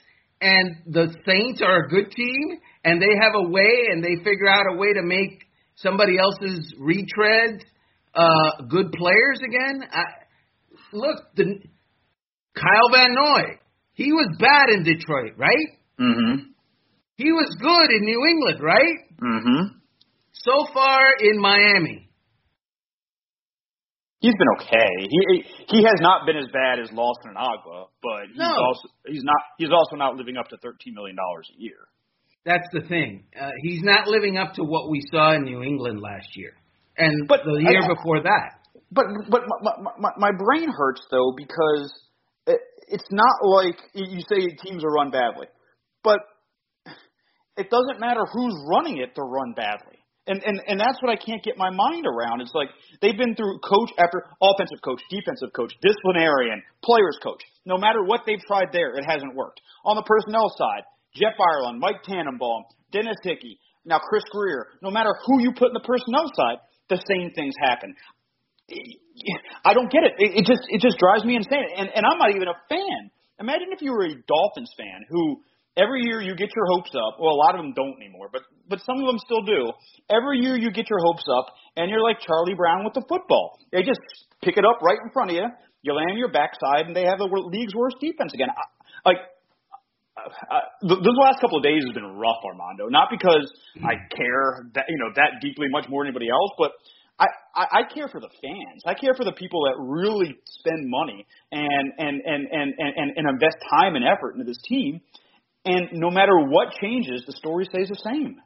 and 0.40 0.76
the 0.86 1.14
Saints 1.26 1.62
are 1.62 1.84
a 1.84 1.88
good 1.88 2.10
team, 2.10 2.58
and 2.84 3.00
they 3.00 3.14
have 3.22 3.32
a 3.36 3.48
way, 3.48 3.86
and 3.90 4.04
they 4.04 4.16
figure 4.16 4.48
out 4.48 4.64
a 4.70 4.76
way 4.76 4.92
to 4.92 5.02
make 5.02 5.44
somebody 5.76 6.18
else's 6.18 6.74
retreads 6.78 7.60
uh, 8.14 8.66
good 8.68 8.92
players 8.92 9.40
again? 9.46 9.88
I, 9.90 10.02
look, 10.92 11.34
the 11.36 11.44
Kyle 12.54 12.90
Van 12.92 13.14
Noy, 13.14 13.58
he 13.94 14.12
was 14.12 14.28
bad 14.38 14.70
in 14.70 14.84
Detroit, 14.84 15.32
right? 15.36 15.68
Mm-hmm. 16.00 16.48
He 17.16 17.30
was 17.32 17.48
good 17.60 17.96
in 17.96 18.02
New 18.04 18.24
England, 18.26 18.60
right? 18.62 18.98
Mm-hmm. 19.22 19.76
So 20.32 20.66
far 20.72 21.00
in 21.20 21.38
Miami. 21.40 22.08
He's 24.20 24.34
been 24.38 24.48
okay. 24.60 25.08
He 25.10 25.44
he 25.68 25.82
has 25.82 25.98
not 26.00 26.26
been 26.26 26.36
as 26.36 26.46
bad 26.52 26.78
as 26.78 26.88
Lawson 26.92 27.30
and 27.34 27.36
Ogbah, 27.36 27.86
but 28.02 28.28
he's 28.28 28.38
No. 28.38 28.54
also 28.54 28.88
he's 29.06 29.24
not 29.24 29.36
he's 29.58 29.70
also 29.72 29.96
not 29.96 30.14
living 30.14 30.36
up 30.36 30.48
to 30.50 30.56
thirteen 30.58 30.94
million 30.94 31.16
dollars 31.16 31.48
a 31.50 31.60
year. 31.60 31.76
That's 32.44 32.66
the 32.72 32.82
thing. 32.88 33.24
Uh, 33.38 33.50
he's 33.62 33.82
not 33.82 34.06
living 34.06 34.36
up 34.36 34.54
to 34.54 34.62
what 34.64 34.90
we 34.90 35.02
saw 35.12 35.32
in 35.34 35.42
New 35.42 35.62
England 35.62 36.00
last 36.00 36.36
year, 36.36 36.52
and 36.96 37.26
But 37.26 37.40
the 37.44 37.60
year 37.68 37.82
I- 37.82 37.88
before 37.94 38.22
that. 38.22 38.60
But 38.92 39.06
but 39.28 39.42
my, 39.62 39.72
my, 39.98 40.10
my 40.18 40.30
brain 40.38 40.68
hurts 40.70 41.02
though 41.10 41.32
because 41.36 41.92
it, 42.46 42.60
it's 42.88 43.08
not 43.10 43.36
like 43.42 43.78
you 43.94 44.20
say 44.28 44.56
teams 44.64 44.84
are 44.84 44.90
run 44.90 45.10
badly, 45.10 45.46
but 46.02 46.18
it 47.56 47.70
doesn't 47.70 48.00
matter 48.00 48.20
who's 48.32 48.54
running 48.68 48.98
it 48.98 49.14
to 49.14 49.22
run 49.22 49.52
badly. 49.54 49.98
And, 50.26 50.40
and 50.46 50.60
and 50.68 50.78
that's 50.78 51.02
what 51.02 51.10
I 51.10 51.18
can't 51.18 51.42
get 51.42 51.58
my 51.58 51.70
mind 51.70 52.06
around. 52.06 52.42
It's 52.42 52.54
like 52.54 52.70
they've 53.00 53.18
been 53.18 53.34
through 53.34 53.58
coach 53.58 53.90
after 53.98 54.22
offensive 54.38 54.78
coach, 54.84 55.02
defensive 55.10 55.50
coach, 55.50 55.74
disciplinarian, 55.82 56.62
players 56.84 57.18
coach. 57.22 57.42
No 57.66 57.76
matter 57.76 58.04
what 58.04 58.20
they've 58.24 58.42
tried 58.46 58.70
there, 58.70 58.94
it 58.94 59.04
hasn't 59.04 59.34
worked. 59.34 59.60
On 59.84 59.96
the 59.96 60.06
personnel 60.06 60.46
side, 60.56 60.86
Jeff 61.16 61.34
Ireland, 61.34 61.80
Mike 61.80 62.06
Tannenbaum, 62.06 62.62
Dennis 62.92 63.18
Hickey, 63.24 63.58
now 63.84 63.98
Chris 63.98 64.22
Grier. 64.30 64.78
No 64.80 64.92
matter 64.92 65.10
who 65.26 65.42
you 65.42 65.50
put 65.58 65.68
in 65.68 65.74
the 65.74 65.82
personnel 65.82 66.30
side, 66.38 66.58
the 66.88 67.02
same 67.10 67.30
things 67.34 67.54
happen. 67.58 67.94
I 69.64 69.74
don't 69.74 69.90
get 69.90 70.02
it. 70.04 70.14
It, 70.18 70.44
just 70.46 70.62
it 70.68 70.80
just 70.80 70.98
drives 70.98 71.24
me 71.24 71.36
insane. 71.36 71.68
And 71.76 71.88
and 71.94 72.04
I'm 72.06 72.18
not 72.18 72.34
even 72.34 72.48
a 72.48 72.58
fan. 72.68 73.10
Imagine 73.38 73.70
if 73.72 73.82
you 73.82 73.92
were 73.92 74.04
a 74.06 74.14
Dolphins 74.26 74.72
fan 74.76 75.04
who 75.08 75.42
every 75.76 76.02
year 76.04 76.20
you 76.20 76.34
get 76.34 76.50
your 76.54 76.66
hopes 76.74 76.90
up. 76.94 77.18
Well, 77.20 77.34
a 77.34 77.40
lot 77.40 77.54
of 77.54 77.62
them 77.62 77.72
don't 77.74 77.96
anymore, 78.00 78.28
but 78.32 78.42
but 78.68 78.80
some 78.84 78.98
of 78.98 79.06
them 79.06 79.18
still 79.18 79.42
do. 79.42 79.72
Every 80.10 80.38
year 80.38 80.56
you 80.56 80.70
get 80.70 80.90
your 80.90 81.00
hopes 81.04 81.24
up, 81.30 81.46
and 81.76 81.90
you're 81.90 82.02
like 82.02 82.20
Charlie 82.20 82.54
Brown 82.54 82.84
with 82.84 82.94
the 82.94 83.04
football. 83.08 83.58
They 83.70 83.82
just 83.82 84.00
pick 84.42 84.56
it 84.56 84.64
up 84.64 84.82
right 84.82 84.98
in 85.02 85.10
front 85.12 85.30
of 85.30 85.36
you. 85.36 85.46
You 85.82 85.94
land 85.94 86.12
on 86.12 86.18
your 86.18 86.30
backside, 86.30 86.86
and 86.86 86.94
they 86.94 87.04
have 87.04 87.18
the 87.18 87.26
league's 87.26 87.74
worst 87.74 87.96
defense 88.00 88.32
again. 88.34 88.48
I, 88.50 89.08
like 89.08 89.18
uh, 90.16 90.86
th- 90.86 91.00
this 91.02 91.16
last 91.18 91.40
couple 91.40 91.58
of 91.58 91.64
days 91.64 91.82
has 91.82 91.94
been 91.94 92.06
rough, 92.06 92.42
Armando. 92.44 92.86
Not 92.88 93.08
because 93.10 93.50
I 93.82 93.98
care 94.14 94.70
that 94.74 94.86
you 94.88 94.98
know 94.98 95.10
that 95.16 95.40
deeply 95.40 95.66
much 95.70 95.88
more 95.88 96.04
than 96.04 96.12
anybody 96.12 96.30
else, 96.30 96.52
but 96.58 96.72
I, 97.22 97.26
I 97.54 97.64
I 97.80 97.94
care 97.94 98.08
for 98.08 98.20
the 98.20 98.30
fans. 98.42 98.82
I 98.86 98.94
care 98.94 99.14
for 99.14 99.24
the 99.24 99.32
people 99.32 99.64
that 99.64 99.76
really 99.78 100.34
spend 100.44 100.88
money 100.88 101.26
and 101.52 101.92
and 101.98 102.20
and 102.24 102.46
and 102.50 102.74
and, 102.78 103.12
and 103.16 103.28
invest 103.28 103.56
time 103.78 103.94
and 103.94 104.04
effort 104.04 104.34
into 104.34 104.44
this 104.44 104.60
team. 104.64 105.00
And 105.64 105.88
no 105.92 106.10
matter 106.10 106.32
what 106.48 106.68
changes, 106.80 107.22
the 107.26 107.32
story 107.32 107.64
stays 107.66 107.88
the 107.88 108.00
same. 108.02 108.40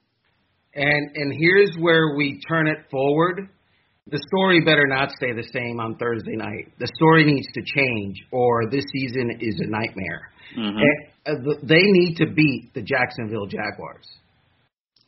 And 0.75 1.11
and 1.15 1.33
here's 1.41 1.75
where 1.79 2.17
we 2.17 2.41
turn 2.49 2.67
it 2.69 2.79
forward. 2.91 3.49
The 4.09 4.23
story 4.29 4.61
better 4.61 4.87
not 4.87 5.11
stay 5.11 5.33
the 5.33 5.49
same 5.53 5.81
on 5.81 5.97
Thursday 5.97 6.37
night. 6.37 6.71
The 6.79 6.89
story 6.95 7.25
needs 7.25 7.47
to 7.55 7.62
change, 7.62 8.23
or 8.31 8.71
this 8.71 8.85
season 8.93 9.39
is 9.41 9.59
a 9.59 9.69
nightmare. 9.69 10.31
Mm-hmm. 10.57 10.79
And, 11.27 11.49
uh, 11.49 11.55
they 11.65 11.83
need 11.83 12.15
to 12.19 12.27
beat 12.27 12.71
the 12.73 12.83
Jacksonville 12.83 13.47
Jaguars. 13.47 14.07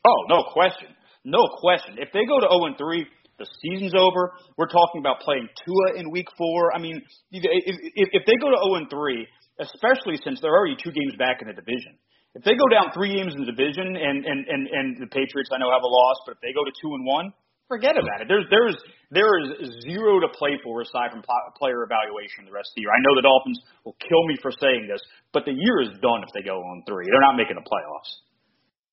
Oh, 0.04 0.16
no 0.28 0.42
question. 0.52 0.88
No 1.24 1.46
question. 1.60 1.94
If 1.98 2.08
they 2.12 2.24
go 2.26 2.40
to 2.40 2.48
0 2.50 2.66
and 2.66 2.78
3, 2.78 3.06
the 3.38 3.46
season's 3.62 3.94
over. 3.94 4.34
We're 4.58 4.70
talking 4.70 5.00
about 5.00 5.20
playing 5.20 5.48
Tua 5.64 5.98
in 5.98 6.10
week 6.10 6.26
4. 6.36 6.74
I 6.74 6.78
mean, 6.78 7.00
if, 7.30 8.08
if, 8.12 8.22
they 8.26 8.36
go 8.42 8.50
to 8.50 8.58
0 8.58 8.82
and 8.82 8.90
3, 8.90 9.26
especially 9.62 10.18
since 10.22 10.42
they're 10.42 10.54
already 10.54 10.76
two 10.76 10.90
games 10.90 11.14
back 11.18 11.42
in 11.42 11.48
the 11.48 11.54
division. 11.54 11.94
If 12.34 12.44
they 12.44 12.54
go 12.54 12.68
down 12.70 12.92
three 12.92 13.14
games 13.14 13.34
in 13.34 13.42
the 13.42 13.50
division 13.50 13.96
and 13.96 14.22
and 14.22 14.40
and, 14.46 14.62
and 14.68 14.86
the 15.00 15.10
Patriots 15.10 15.50
I 15.50 15.58
know 15.58 15.72
have 15.72 15.82
a 15.82 15.90
loss, 15.90 16.18
but 16.26 16.38
if 16.38 16.40
they 16.44 16.52
go 16.52 16.62
to 16.62 16.70
2 16.70 16.94
and 16.94 17.02
1, 17.02 17.32
forget 17.66 17.96
about 17.96 18.20
it. 18.20 18.28
There's 18.28 18.46
there's 18.52 18.76
there 19.10 19.40
is 19.40 19.70
zero 19.88 20.20
to 20.20 20.28
play 20.36 20.60
for 20.62 20.84
aside 20.84 21.10
from 21.10 21.24
pl- 21.24 21.52
player 21.56 21.82
evaluation 21.82 22.44
the 22.44 22.52
rest 22.52 22.72
of 22.72 22.76
the 22.76 22.82
year. 22.84 22.92
I 22.92 23.00
know 23.04 23.16
the 23.16 23.26
Dolphins 23.26 23.58
will 23.84 23.96
kill 23.98 24.22
me 24.28 24.36
for 24.44 24.52
saying 24.52 24.86
this, 24.86 25.00
but 25.32 25.48
the 25.48 25.56
year 25.56 25.82
is 25.82 25.96
done 26.04 26.20
if 26.22 26.30
they 26.36 26.44
go 26.44 26.60
oh 26.60 26.72
on 26.72 26.84
3. 26.84 26.94
They're 27.08 27.26
not 27.26 27.36
making 27.36 27.56
the 27.56 27.64
playoffs. 27.64 28.10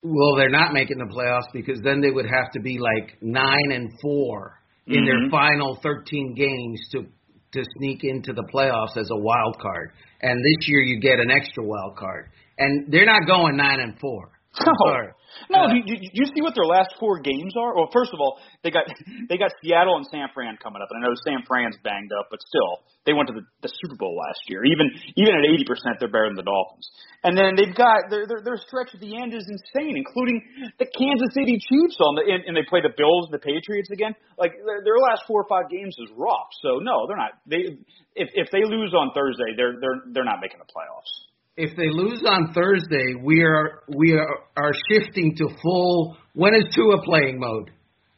Well, 0.07 0.35
they're 0.35 0.49
not 0.49 0.71
making 0.71 0.99
the 0.99 1.05
playoffs 1.05 1.51
because 1.51 1.81
then 1.81 1.99
they 1.99 2.11
would 2.11 2.27
have 2.27 2.51
to 2.53 2.59
be 2.59 2.77
like 2.77 3.17
nine 3.21 3.71
and 3.71 3.89
4 4.01 4.59
in 4.87 5.03
their 5.03 5.17
Mhm. 5.25 5.31
final 5.31 5.75
13 5.81 6.35
games 6.35 6.79
to 6.91 7.05
to 7.53 7.63
sneak 7.77 8.03
into 8.03 8.33
the 8.33 8.43
playoffs 8.53 8.97
as 8.97 9.09
a 9.09 9.15
wild 9.15 9.57
card. 9.59 9.91
And 10.21 10.37
this 10.43 10.67
year 10.67 10.81
you 10.81 10.99
get 10.99 11.21
an 11.21 11.31
extra 11.31 11.63
wild 11.63 11.95
card, 11.95 12.27
and 12.59 12.91
they're 12.91 13.05
not 13.05 13.25
going 13.25 13.55
nine 13.55 13.79
and 13.79 13.97
four. 13.97 14.29
No. 14.63 14.71
sorry. 14.87 15.11
No, 15.51 15.67
Uh, 15.67 15.67
do, 15.67 15.75
you, 15.83 15.99
do 15.99 16.15
you 16.15 16.27
see 16.31 16.39
what 16.41 16.55
their 16.55 16.65
last 16.65 16.95
four 16.99 17.19
games 17.19 17.53
are? 17.59 17.75
Well, 17.75 17.91
first 17.91 18.15
of 18.15 18.19
all, 18.23 18.39
they 18.63 18.71
got 18.71 18.87
they 19.29 19.37
got 19.37 19.51
Seattle 19.59 19.97
and 19.99 20.05
San 20.07 20.31
Fran 20.33 20.55
coming 20.63 20.79
up, 20.81 20.87
and 20.91 21.03
I 21.03 21.07
know 21.07 21.15
San 21.27 21.43
Fran's 21.43 21.75
banged 21.83 22.11
up, 22.15 22.31
but 22.31 22.39
still, 22.39 22.87
they 23.03 23.11
went 23.11 23.27
to 23.27 23.35
the, 23.35 23.43
the 23.61 23.71
Super 23.83 23.99
Bowl 23.99 24.15
last 24.15 24.39
year. 24.47 24.63
Even 24.63 24.87
even 25.19 25.35
at 25.35 25.43
eighty 25.43 25.67
percent, 25.67 25.99
they're 25.99 26.11
better 26.11 26.31
than 26.31 26.39
the 26.39 26.47
Dolphins. 26.47 26.87
And 27.27 27.35
then 27.35 27.59
they've 27.59 27.75
got 27.75 28.07
their 28.09 28.23
their, 28.27 28.41
their 28.47 28.59
stretch 28.63 28.95
at 28.95 29.01
the 29.03 29.11
end 29.19 29.35
is 29.35 29.43
insane, 29.43 29.99
including 29.99 30.39
the 30.79 30.87
Kansas 30.87 31.35
City 31.35 31.59
Chiefs 31.59 31.99
on 31.99 32.15
the 32.15 32.23
and, 32.23 32.47
and 32.47 32.53
they 32.55 32.63
play 32.63 32.79
the 32.79 32.95
Bills 32.95 33.27
and 33.27 33.35
the 33.35 33.43
Patriots 33.43 33.91
again. 33.91 34.15
Like 34.39 34.55
their, 34.55 34.87
their 34.87 34.99
last 35.03 35.27
four 35.27 35.43
or 35.43 35.47
five 35.51 35.67
games 35.67 35.95
is 35.99 36.07
rough. 36.15 36.47
So 36.63 36.79
no, 36.79 37.05
they're 37.11 37.19
not. 37.19 37.43
They 37.43 37.75
if 38.15 38.31
if 38.33 38.47
they 38.55 38.63
lose 38.63 38.95
on 38.95 39.11
Thursday, 39.11 39.51
they're 39.59 39.75
they're 39.83 39.99
they're 40.15 40.27
not 40.27 40.39
making 40.39 40.63
the 40.63 40.69
playoffs. 40.71 41.24
If 41.57 41.75
they 41.77 41.89
lose 41.89 42.21
on 42.27 42.53
Thursday, 42.53 43.15
we 43.21 43.41
are 43.43 43.83
we 43.95 44.13
are, 44.13 44.39
are 44.57 44.73
shifting 44.91 45.35
to 45.37 45.47
full. 45.61 46.17
When 46.33 46.53
is 46.53 46.65
Tua 46.75 47.01
playing 47.03 47.39
mode? 47.39 47.71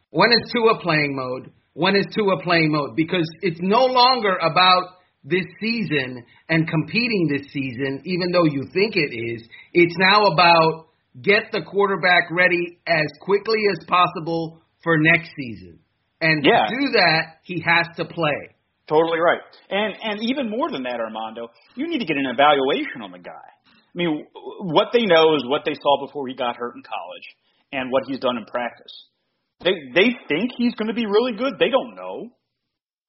When 0.10 0.32
is 0.32 0.52
Tua 0.52 0.80
playing 0.82 1.16
mode? 1.16 1.52
When 1.74 1.96
is 1.96 2.06
Tua 2.16 2.42
playing 2.42 2.72
mode? 2.72 2.96
Because 2.96 3.30
it's 3.42 3.60
no 3.62 3.86
longer 3.86 4.36
about 4.38 4.96
this 5.24 5.46
season 5.62 6.24
and 6.50 6.68
competing 6.68 7.28
this 7.32 7.52
season, 7.52 8.02
even 8.06 8.32
though 8.32 8.46
you 8.46 8.64
think 8.74 8.96
it 8.96 9.14
is. 9.14 9.48
It's 9.74 9.96
now 10.00 10.24
about 10.24 10.88
get 11.22 11.52
the 11.52 11.62
quarterback 11.62 12.32
ready 12.32 12.80
as 12.88 13.06
quickly 13.22 13.60
as 13.72 13.86
possible 13.88 14.62
for 14.84 14.98
next 14.98 15.30
season. 15.36 15.80
And 16.22 16.44
Yeah. 16.44 16.66
to 16.68 16.76
do 16.76 16.92
that, 16.94 17.38
he 17.44 17.60
has 17.62 17.88
to 17.98 18.06
play. 18.06 18.56
Totally 18.88 19.20
right. 19.20 19.42
And 19.70 19.96
and 20.02 20.20
even 20.24 20.50
more 20.50 20.72
than 20.72 20.84
that, 20.84 21.00
Armando, 21.00 21.50
you 21.76 21.88
need 21.88 22.00
to 22.00 22.06
get 22.06 22.18
an 22.18 22.28
evaluation 22.32 23.04
on 23.04 23.12
the 23.12 23.20
guy. 23.20 23.48
I 23.68 23.96
mean, 23.96 24.26
what 24.62 24.90
they 24.94 25.04
know 25.04 25.36
is 25.36 25.44
what 25.46 25.64
they 25.66 25.74
saw 25.74 26.06
before 26.06 26.28
he 26.28 26.36
got 26.36 26.56
hurt 26.56 26.76
in 26.76 26.84
college 26.84 27.28
and 27.72 27.92
what 27.92 28.04
he's 28.08 28.20
done 28.20 28.38
in 28.38 28.46
practice. 28.46 28.94
They 29.64 29.74
they 29.94 30.16
think 30.30 30.52
he's 30.58 30.74
going 30.76 30.88
to 30.88 30.94
be 30.94 31.06
really 31.06 31.34
good. 31.34 31.60
They 31.60 31.70
don't 31.70 31.96
know. 31.96 32.30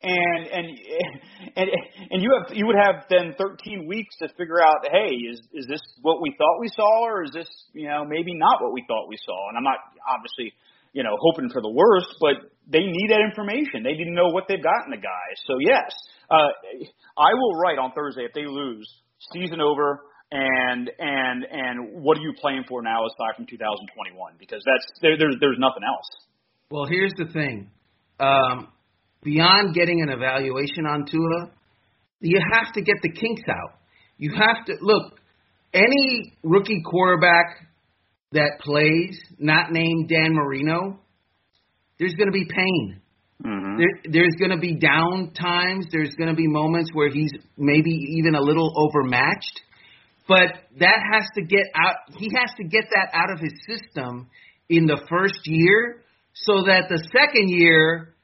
And 0.02 0.46
and 0.46 0.66
and 1.56 1.68
and 2.10 2.22
you 2.22 2.30
have 2.34 2.56
you 2.56 2.66
would 2.66 2.78
have 2.80 3.04
then 3.10 3.34
13 3.38 3.86
weeks 3.86 4.16
to 4.18 4.28
figure 4.34 4.62
out, 4.62 4.82
hey, 4.90 5.14
is 5.14 5.38
is 5.52 5.66
this 5.68 5.80
what 6.02 6.22
we 6.22 6.34
thought 6.38 6.58
we 6.60 6.70
saw, 6.74 7.06
or 7.06 7.22
is 7.22 7.30
this 7.32 7.48
you 7.72 7.86
know 7.86 8.04
maybe 8.04 8.34
not 8.34 8.62
what 8.62 8.72
we 8.72 8.82
thought 8.88 9.08
we 9.08 9.18
saw? 9.24 9.48
And 9.50 9.58
I'm 9.58 9.64
not 9.64 9.78
obviously 10.08 10.54
you 10.98 11.04
know 11.06 11.14
hoping 11.22 11.46
for 11.54 11.62
the 11.62 11.70
worst, 11.70 12.10
but 12.18 12.50
they 12.66 12.82
need 12.82 13.08
that 13.14 13.22
information. 13.22 13.86
They 13.86 13.94
to 13.94 14.10
know 14.10 14.34
what 14.34 14.50
they've 14.50 14.62
got 14.62 14.82
in 14.86 14.90
the 14.90 14.98
guy. 14.98 15.26
So 15.46 15.62
yes, 15.62 15.86
uh, 16.26 16.50
I 17.14 17.30
will 17.38 17.54
write 17.62 17.78
on 17.78 17.94
Thursday 17.94 18.26
if 18.26 18.34
they 18.34 18.46
lose, 18.50 18.88
season 19.32 19.60
over. 19.62 20.02
and 20.30 20.90
and 20.98 21.44
and 21.50 22.02
what 22.02 22.18
are 22.18 22.20
you 22.20 22.34
playing 22.40 22.64
for 22.68 22.82
now 22.82 23.00
aside 23.06 23.36
from 23.36 23.46
2021? 23.46 24.34
Because 24.38 24.62
that's 24.66 24.86
there, 25.00 25.16
there's 25.16 25.36
there's 25.40 25.56
nothing 25.58 25.82
else. 25.86 26.08
Well, 26.70 26.84
here's 26.84 27.14
the 27.16 27.32
thing. 27.32 27.70
Um, 28.20 28.68
beyond 29.22 29.74
getting 29.74 30.02
an 30.02 30.10
evaluation 30.10 30.84
on 30.84 31.06
Tua, 31.06 31.50
you 32.20 32.38
have 32.52 32.74
to 32.74 32.82
get 32.82 32.96
the 33.02 33.10
kinks 33.10 33.42
out. 33.48 33.78
You 34.18 34.32
have 34.36 34.66
to 34.66 34.74
look. 34.82 35.14
Any 35.72 36.34
rookie 36.42 36.82
quarterback 36.84 37.67
that 38.32 38.58
plays, 38.60 39.18
not 39.38 39.70
named 39.70 40.08
Dan 40.08 40.34
Marino, 40.34 41.00
there's 41.98 42.14
going 42.14 42.28
to 42.28 42.32
be 42.32 42.44
pain. 42.44 43.00
Mm-hmm. 43.44 43.78
There, 43.78 44.12
there's 44.12 44.34
going 44.38 44.50
to 44.50 44.58
be 44.58 44.74
down 44.74 45.32
times. 45.32 45.86
There's 45.92 46.14
going 46.16 46.28
to 46.28 46.36
be 46.36 46.46
moments 46.46 46.90
where 46.92 47.10
he's 47.10 47.32
maybe 47.56 47.90
even 48.18 48.34
a 48.34 48.40
little 48.40 48.72
overmatched. 48.76 49.60
But 50.26 50.54
that 50.78 50.98
has 51.12 51.24
to 51.36 51.42
get 51.42 51.64
out. 51.74 51.96
He 52.18 52.30
has 52.36 52.50
to 52.58 52.64
get 52.64 52.84
that 52.94 53.10
out 53.14 53.30
of 53.30 53.40
his 53.40 53.52
system 53.66 54.28
in 54.68 54.86
the 54.86 55.00
first 55.08 55.40
year, 55.44 56.02
so 56.34 56.64
that 56.66 56.88
the 56.90 57.02
second 57.10 57.48
year 57.48 58.14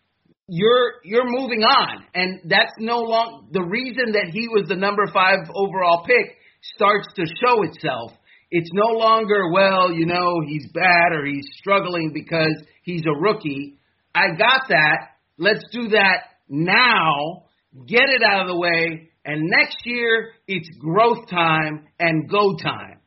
you're 0.46 0.94
you're 1.04 1.24
moving 1.24 1.62
on, 1.62 2.04
and 2.14 2.40
that's 2.44 2.72
no 2.78 2.98
long. 2.98 3.48
The 3.52 3.62
reason 3.62 4.12
that 4.12 4.30
he 4.30 4.48
was 4.48 4.68
the 4.68 4.76
number 4.76 5.06
five 5.12 5.38
overall 5.54 6.04
pick 6.04 6.36
starts 6.76 7.06
to 7.16 7.24
show 7.24 7.62
itself. 7.62 8.12
It's 8.56 8.70
no 8.72 8.96
longer 8.96 9.50
well, 9.50 9.90
you 9.90 10.06
know, 10.06 10.40
he's 10.46 10.68
bad 10.72 11.10
or 11.10 11.26
he's 11.26 11.44
struggling 11.58 12.12
because 12.14 12.54
he's 12.84 13.02
a 13.04 13.20
rookie. 13.20 13.80
I 14.14 14.28
got 14.38 14.68
that. 14.68 15.18
Let's 15.38 15.64
do 15.72 15.88
that 15.88 16.18
now. 16.48 17.46
Get 17.88 18.04
it 18.10 18.22
out 18.22 18.42
of 18.42 18.46
the 18.46 18.56
way. 18.56 19.10
And 19.24 19.50
next 19.50 19.78
year, 19.84 20.34
it's 20.46 20.68
growth 20.78 21.28
time 21.28 21.88
and 21.98 22.30
go 22.30 22.54
time. 22.62 23.00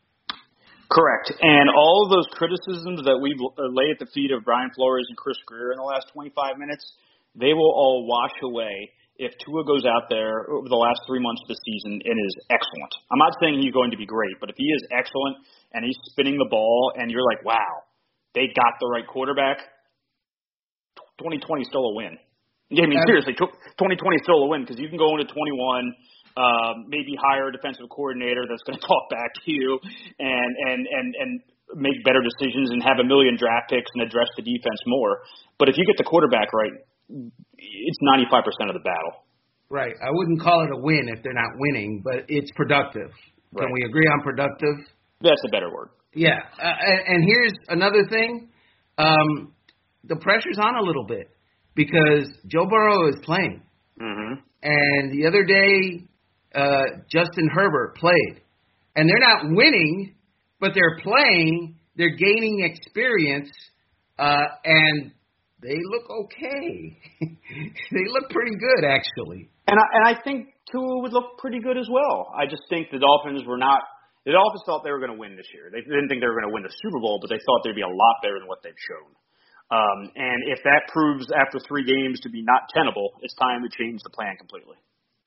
Correct. 0.91 1.31
And 1.39 1.69
all 1.69 2.03
of 2.03 2.11
those 2.11 2.27
criticisms 2.33 3.05
that 3.05 3.17
we 3.21 3.33
uh, 3.39 3.71
lay 3.71 3.91
at 3.91 3.99
the 3.99 4.11
feet 4.13 4.31
of 4.31 4.43
Brian 4.43 4.71
Flores 4.75 5.05
and 5.07 5.15
Chris 5.15 5.37
Grier 5.45 5.71
in 5.71 5.77
the 5.77 5.83
last 5.83 6.07
25 6.11 6.57
minutes, 6.57 6.91
they 7.35 7.53
will 7.53 7.71
all 7.71 8.05
wash 8.05 8.35
away 8.43 8.91
if 9.17 9.33
Tua 9.41 9.65
goes 9.65 9.85
out 9.85 10.09
there 10.09 10.45
over 10.49 10.69
the 10.69 10.77
last 10.77 11.01
three 11.09 11.19
months 11.19 11.41
of 11.41 11.49
the 11.49 11.59
season 11.65 12.01
and 12.05 12.15
is 12.17 12.35
excellent. 12.49 12.93
I'm 13.09 13.17
not 13.17 13.33
saying 13.41 13.61
he's 13.61 13.73
going 13.73 13.91
to 13.91 13.97
be 13.97 14.05
great, 14.05 14.37
but 14.39 14.49
if 14.49 14.57
he 14.57 14.65
is 14.69 14.81
excellent 14.93 15.41
and 15.73 15.83
he's 15.83 15.97
spinning 16.13 16.37
the 16.37 16.49
ball 16.49 16.93
and 16.95 17.09
you're 17.09 17.25
like, 17.25 17.43
wow, 17.43 17.85
they 18.37 18.53
got 18.53 18.77
the 18.79 18.87
right 18.87 19.05
quarterback, 19.05 19.57
2020 21.17 21.65
is 21.65 21.69
still 21.69 21.85
a 21.89 21.93
win. 21.97 22.17
Yeah, 22.69 22.83
I 22.83 22.87
mean, 22.87 22.99
seriously, 23.07 23.33
2020 23.33 23.95
is 23.95 24.23
still 24.27 24.43
a 24.43 24.49
win 24.51 24.61
because 24.61 24.77
you 24.77 24.91
can 24.91 24.99
go 24.99 25.15
into 25.15 25.25
21, 25.25 25.95
um, 26.35 26.85
maybe 26.91 27.15
hire 27.15 27.47
a 27.47 27.51
defensive 27.51 27.87
coordinator 27.89 28.43
that's 28.45 28.61
going 28.67 28.77
to 28.81 28.85
talk 28.85 29.09
back 29.09 29.33
to 29.33 29.49
you 29.49 29.79
and 30.19 30.51
and 30.67 30.81
and 30.85 31.07
and 31.15 31.31
make 31.75 31.99
better 32.03 32.19
decisions 32.19 32.71
and 32.71 32.83
have 32.83 32.99
a 32.99 33.07
million 33.07 33.35
draft 33.39 33.71
picks 33.71 33.87
and 33.95 34.03
address 34.03 34.27
the 34.35 34.43
defense 34.43 34.79
more. 34.85 35.23
But 35.57 35.69
if 35.69 35.75
you 35.79 35.85
get 35.87 35.97
the 35.97 36.07
quarterback 36.07 36.51
right, 36.53 36.75
it's 37.87 37.97
95% 38.31 38.67
of 38.67 38.73
the 38.75 38.83
battle. 38.83 39.23
Right. 39.69 39.93
I 40.03 40.09
wouldn't 40.11 40.41
call 40.41 40.63
it 40.63 40.69
a 40.71 40.79
win 40.79 41.07
if 41.15 41.23
they're 41.23 41.33
not 41.33 41.51
winning, 41.57 42.01
but 42.03 42.25
it's 42.27 42.51
productive. 42.55 43.11
Can 43.55 43.65
Right. 43.65 43.73
we 43.73 43.83
agree 43.87 44.05
on 44.11 44.21
productive? 44.23 44.75
That's 45.21 45.41
a 45.47 45.49
better 45.51 45.71
word. 45.73 45.89
Yeah, 46.13 46.37
uh, 46.61 46.65
and, 46.65 46.99
and 47.07 47.23
here's 47.27 47.53
another 47.69 48.03
thing: 48.09 48.49
um, 48.97 49.53
the 50.03 50.15
pressure's 50.17 50.57
on 50.59 50.75
a 50.75 50.81
little 50.81 51.05
bit 51.05 51.27
because 51.75 52.27
Joe 52.47 52.65
Burrow 52.69 53.07
is 53.09 53.15
playing, 53.23 53.61
Mm-hmm. 54.01 54.33
and 54.63 55.11
the 55.11 55.27
other 55.27 55.43
day 55.43 56.07
uh, 56.55 56.83
Justin 57.11 57.49
Herbert 57.53 57.95
played, 57.97 58.41
and 58.95 59.09
they're 59.09 59.19
not 59.19 59.45
winning, 59.55 60.15
but 60.59 60.71
they're 60.73 60.99
playing. 61.03 61.75
They're 61.95 62.15
gaining 62.15 62.63
experience, 62.63 63.49
uh, 64.19 64.43
and 64.65 65.11
they 65.61 65.77
look 65.89 66.05
okay. 66.09 66.97
they 67.91 68.05
look 68.13 68.29
pretty 68.29 68.55
good, 68.55 68.85
actually. 68.85 69.49
And 69.65 69.77
I, 69.77 69.85
and 69.93 70.03
I 70.05 70.21
think 70.21 70.53
Tua 70.71 71.01
would 71.01 71.13
look 71.13 71.37
pretty 71.37 71.59
good 71.59 71.77
as 71.77 71.89
well. 71.89 72.33
I 72.35 72.45
just 72.45 72.63
think 72.69 72.91
the 72.91 72.99
Dolphins 72.99 73.43
were 73.45 73.57
not. 73.57 73.81
The 74.25 74.35
Dolphins 74.35 74.63
thought 74.65 74.83
they 74.83 74.91
were 74.91 74.99
going 74.99 75.15
to 75.15 75.17
win 75.17 75.35
this 75.35 75.47
year. 75.55 75.71
They 75.71 75.81
didn't 75.81 76.09
think 76.09 76.21
they 76.21 76.27
were 76.27 76.37
going 76.37 76.51
to 76.51 76.53
win 76.53 76.63
the 76.63 76.75
Super 76.83 76.99
Bowl, 76.99 77.17
but 77.23 77.31
they 77.31 77.39
thought 77.47 77.63
they'd 77.63 77.77
be 77.77 77.85
a 77.85 77.89
lot 77.89 78.15
better 78.21 78.37
than 78.37 78.47
what 78.47 78.59
they've 78.61 78.75
shown. 78.75 79.09
Um, 79.71 80.11
and 80.15 80.39
if 80.47 80.59
that 80.63 80.87
proves 80.91 81.27
after 81.31 81.59
three 81.63 81.83
games 81.83 82.19
to 82.21 82.29
be 82.29 82.43
not 82.43 82.69
tenable, 82.75 83.19
it's 83.23 83.35
time 83.35 83.63
to 83.63 83.69
change 83.71 84.03
the 84.03 84.11
plan 84.11 84.35
completely. 84.37 84.77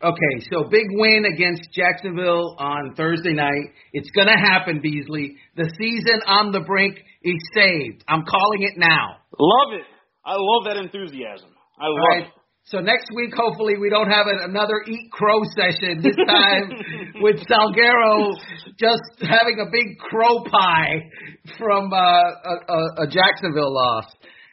Okay, 0.03 0.35
so 0.49 0.64
big 0.64 0.88
win 0.93 1.27
against 1.27 1.69
Jacksonville 1.73 2.57
on 2.59 2.95
Thursday 2.97 3.35
night. 3.35 3.77
It's 3.93 4.09
going 4.12 4.29
to 4.29 4.37
happen, 4.37 4.81
Beasley. 4.81 5.37
The 5.57 5.69
season 5.77 6.23
on 6.27 6.53
the 6.53 6.61
brink 6.61 6.97
is 7.23 7.37
saved. 7.55 8.05
I'm 8.09 8.25
calling 8.25 8.62
it 8.62 8.79
now. 8.79 9.21
Love 9.38 9.81
it. 9.81 9.85
I 10.24 10.35
love 10.37 10.64
that 10.66 10.76
enthusiasm. 10.76 11.50
I 11.80 11.87
love 11.87 11.96
All 11.98 12.09
right. 12.09 12.26
it. 12.26 12.33
So 12.64 12.78
next 12.78 13.09
week, 13.16 13.33
hopefully, 13.35 13.74
we 13.80 13.90
don't 13.90 14.11
have 14.11 14.26
a, 14.26 14.44
another 14.44 14.85
eat 14.87 15.11
crow 15.11 15.40
session. 15.56 16.02
This 16.02 16.14
time 16.26 16.70
with 17.20 17.37
Salguero 17.48 18.37
just 18.78 19.02
having 19.22 19.59
a 19.59 19.70
big 19.72 19.98
crow 19.98 20.44
pie 20.44 21.09
from 21.59 21.92
uh, 21.92 21.96
a, 21.96 22.54
a, 22.68 23.02
a 23.02 23.06
Jacksonville 23.11 23.74
loss. 23.74 24.04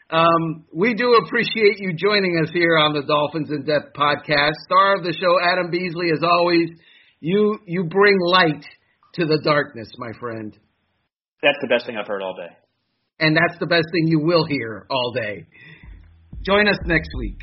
Um, 0.10 0.66
we 0.74 0.94
do 0.94 1.20
appreciate 1.26 1.80
you 1.80 1.94
joining 1.94 2.42
us 2.42 2.50
here 2.54 2.78
on 2.78 2.94
the 2.94 3.04
Dolphins 3.04 3.52
in 3.52 3.66
Depth 3.66 3.94
podcast. 3.94 4.54
Star 4.66 4.96
of 4.96 5.04
the 5.04 5.14
show, 5.14 5.38
Adam 5.44 5.70
Beasley, 5.70 6.12
as 6.12 6.24
always. 6.24 6.70
You 7.20 7.60
you 7.66 7.84
bring 7.84 8.18
light 8.20 8.64
to 9.16 9.26
the 9.26 9.40
darkness, 9.44 9.90
my 9.98 10.12
friend, 10.20 10.58
That's 11.42 11.58
the 11.62 11.68
best 11.68 11.86
thing 11.86 11.98
I've 11.98 12.08
heard 12.08 12.22
all 12.22 12.36
day. 12.36 12.56
And 13.20 13.36
that's 13.36 13.60
the 13.60 13.68
best 13.68 13.88
thing 13.92 14.08
you 14.08 14.20
will 14.20 14.46
hear 14.46 14.86
all 14.90 15.12
day. 15.14 15.46
Join 16.44 16.68
us 16.68 16.78
next 16.86 17.10
week. 17.18 17.42